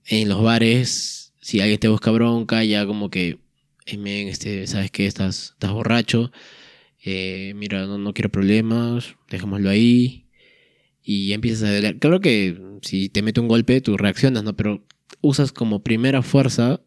[0.07, 3.39] en los bares, si alguien te busca bronca, ya como que
[3.85, 6.31] este, sabes que estás, estás borracho,
[7.03, 10.25] eh, mira, no, quiero problemas, dejémoslo ahí.
[11.03, 11.93] Y empiezas a...
[11.99, 14.55] Claro que si te mete un golpe, tú reaccionas, ¿no?
[14.55, 14.83] Pero
[15.21, 16.81] usas como primera fuerza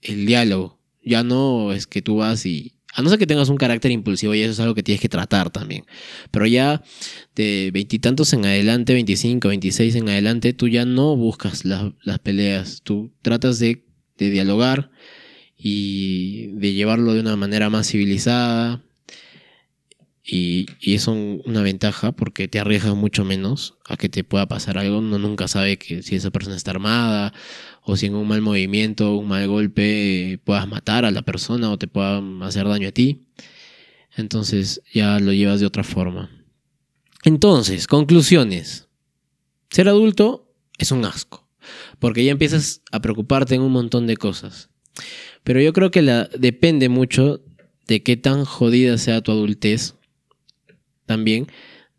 [0.00, 0.80] el diálogo.
[1.02, 2.73] Ya no es que tú vas y...
[2.94, 5.08] A no ser que tengas un carácter impulsivo y eso es algo que tienes que
[5.08, 5.84] tratar también.
[6.30, 6.82] Pero ya
[7.34, 12.82] de veintitantos en adelante, 25, 26 en adelante, tú ya no buscas las peleas.
[12.82, 13.84] Tú tratas de,
[14.16, 14.90] de dialogar,
[15.66, 18.82] y de llevarlo de una manera más civilizada.
[20.22, 24.76] Y, y es una ventaja porque te arriesgas mucho menos a que te pueda pasar
[24.76, 24.98] algo.
[24.98, 27.32] Uno nunca sabe que si esa persona está armada
[27.86, 31.78] o si en un mal movimiento, un mal golpe puedas matar a la persona o
[31.78, 33.26] te pueda hacer daño a ti.
[34.16, 36.30] Entonces ya lo llevas de otra forma.
[37.24, 38.88] Entonces, conclusiones.
[39.70, 41.46] Ser adulto es un asco,
[41.98, 44.70] porque ya empiezas a preocuparte en un montón de cosas.
[45.42, 47.42] Pero yo creo que la, depende mucho
[47.86, 49.94] de qué tan jodida sea tu adultez.
[51.06, 51.48] También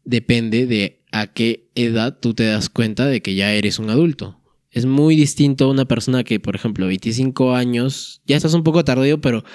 [0.03, 4.41] depende de a qué edad tú te das cuenta de que ya eres un adulto.
[4.75, 8.83] Es muy distinto a una persona que, por ejemplo, 25 años, ya estás un poco
[8.83, 9.45] tardío, pero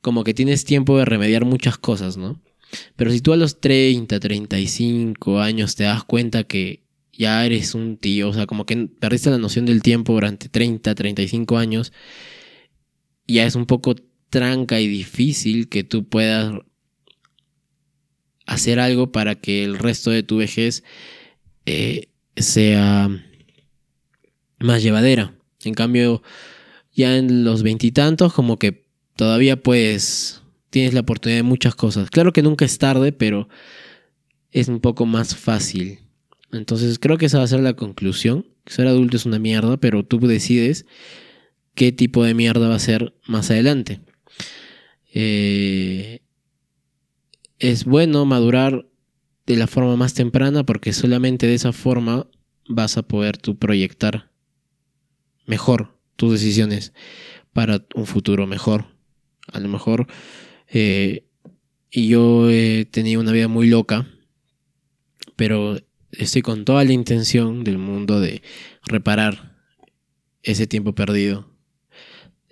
[0.00, 2.42] como que tienes tiempo de remediar muchas cosas, ¿no?
[2.96, 7.96] Pero si tú a los 30, 35 años te das cuenta que ya eres un
[7.96, 11.92] tío, o sea, como que perdiste la noción del tiempo durante 30, 35 años
[13.28, 13.94] ya es un poco
[14.30, 16.52] tranca y difícil que tú puedas
[18.46, 20.82] hacer algo para que el resto de tu vejez
[21.66, 23.24] eh, sea
[24.58, 25.34] más llevadera.
[25.64, 26.22] En cambio,
[26.92, 28.86] ya en los veintitantos, como que
[29.16, 32.10] todavía puedes, tienes la oportunidad de muchas cosas.
[32.10, 33.48] Claro que nunca es tarde, pero
[34.50, 36.00] es un poco más fácil.
[36.52, 38.46] Entonces creo que esa va a ser la conclusión.
[38.66, 40.86] Ser adulto es una mierda, pero tú decides
[41.74, 44.00] qué tipo de mierda va a ser más adelante.
[45.12, 46.20] Eh,
[47.58, 48.86] es bueno madurar
[49.46, 52.28] de la forma más temprana porque solamente de esa forma
[52.68, 54.30] vas a poder tú proyectar
[55.46, 56.92] mejor tus decisiones
[57.52, 58.86] para un futuro mejor.
[59.52, 60.06] A lo mejor
[60.68, 61.26] eh,
[61.90, 64.06] y yo he tenido una vida muy loca,
[65.36, 65.78] pero
[66.12, 68.42] estoy con toda la intención del mundo de
[68.86, 69.56] reparar
[70.42, 71.50] ese tiempo perdido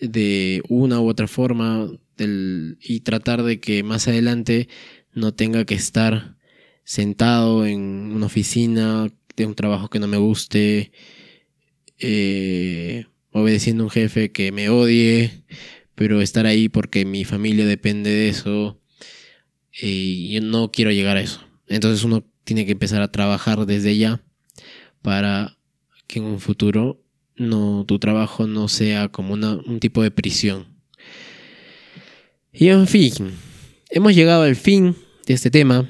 [0.00, 4.68] de una u otra forma y tratar de que más adelante
[5.12, 6.36] no tenga que estar
[6.84, 10.92] sentado en una oficina de un trabajo que no me guste,
[12.06, 15.42] eh, obedeciendo a un jefe que me odie,
[15.94, 18.78] pero estar ahí porque mi familia depende de eso
[19.72, 21.40] y yo no quiero llegar a eso.
[21.66, 24.22] Entonces uno tiene que empezar a trabajar desde ya
[25.00, 25.56] para
[26.06, 27.02] que en un futuro
[27.36, 30.66] no, tu trabajo no sea como un tipo de prisión.
[32.52, 33.12] Y en fin,
[33.88, 34.94] hemos llegado al fin
[35.26, 35.88] de este tema.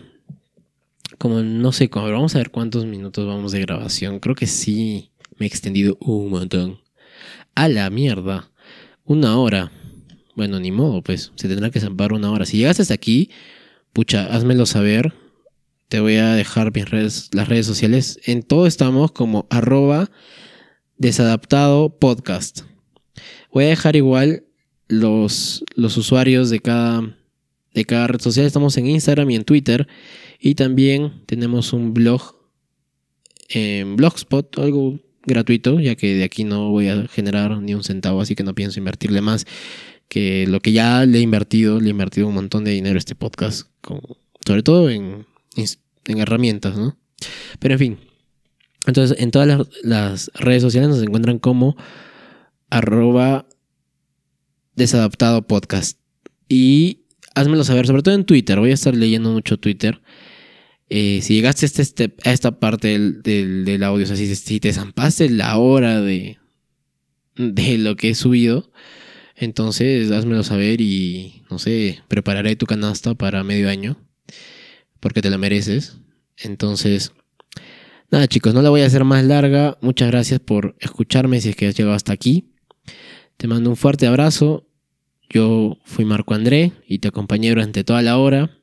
[1.18, 4.20] Como no sé, vamos a ver cuántos minutos vamos de grabación.
[4.20, 6.80] Creo que sí me he extendido un montón.
[7.54, 8.50] A la mierda.
[9.04, 9.72] Una hora.
[10.34, 11.32] Bueno, ni modo, pues.
[11.36, 12.46] Se tendrá que zampar una hora.
[12.46, 13.30] Si llegaste hasta aquí,
[13.92, 15.14] pucha, házmelo saber.
[15.88, 18.18] Te voy a dejar mis redes, las redes sociales.
[18.24, 20.10] En todo estamos como arroba
[20.96, 22.62] desadaptado podcast.
[23.52, 24.44] Voy a dejar igual
[24.88, 27.16] los, los usuarios de cada,
[27.72, 28.46] de cada red social.
[28.46, 29.86] Estamos en Instagram y en Twitter.
[30.40, 32.36] Y también tenemos un blog
[33.48, 38.20] en Blogspot, algo gratuito, ya que de aquí no voy a generar ni un centavo,
[38.20, 39.46] así que no pienso invertirle más
[40.08, 41.80] que lo que ya le he invertido.
[41.80, 43.68] Le he invertido un montón de dinero este podcast,
[44.46, 46.96] sobre todo en, en herramientas, ¿no?
[47.58, 47.98] Pero en fin,
[48.86, 51.76] entonces, en todas las, redes sociales nos encuentran como
[52.70, 53.46] arroba
[54.74, 55.98] desadaptado podcast.
[56.48, 57.00] Y
[57.34, 58.58] házmelo saber, sobre todo en Twitter.
[58.58, 60.02] Voy a estar leyendo mucho Twitter.
[60.88, 65.30] Eh, si llegaste a, este, a esta parte del, audio, o sea, si, te zampaste
[65.30, 66.38] la hora de,
[67.36, 68.70] de lo que he subido,
[69.34, 73.96] entonces házmelo saber y, no sé, prepararé tu canasta para medio año,
[75.00, 75.98] porque te la mereces.
[76.36, 77.12] Entonces,
[78.14, 79.76] Nada chicos, no la voy a hacer más larga.
[79.80, 82.54] Muchas gracias por escucharme si es que has llegado hasta aquí.
[83.36, 84.68] Te mando un fuerte abrazo.
[85.28, 88.56] Yo fui Marco André y te acompañé durante toda la hora.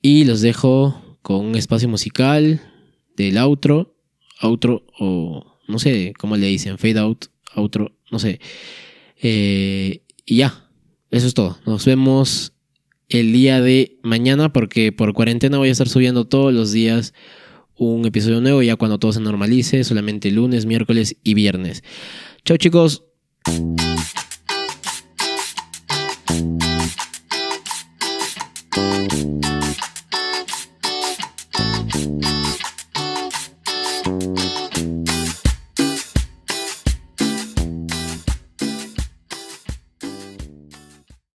[0.00, 2.60] Y los dejo con un espacio musical
[3.16, 3.94] del outro.
[4.40, 8.40] Outro o no sé cómo le dicen, fade out, outro, no sé.
[9.20, 10.70] Eh, y ya,
[11.10, 11.58] eso es todo.
[11.66, 12.52] Nos vemos
[13.08, 17.14] el día de mañana porque por cuarentena voy a estar subiendo todos los días
[17.74, 21.82] un episodio nuevo ya cuando todo se normalice, solamente lunes, miércoles y viernes.
[22.44, 23.04] Chao chicos.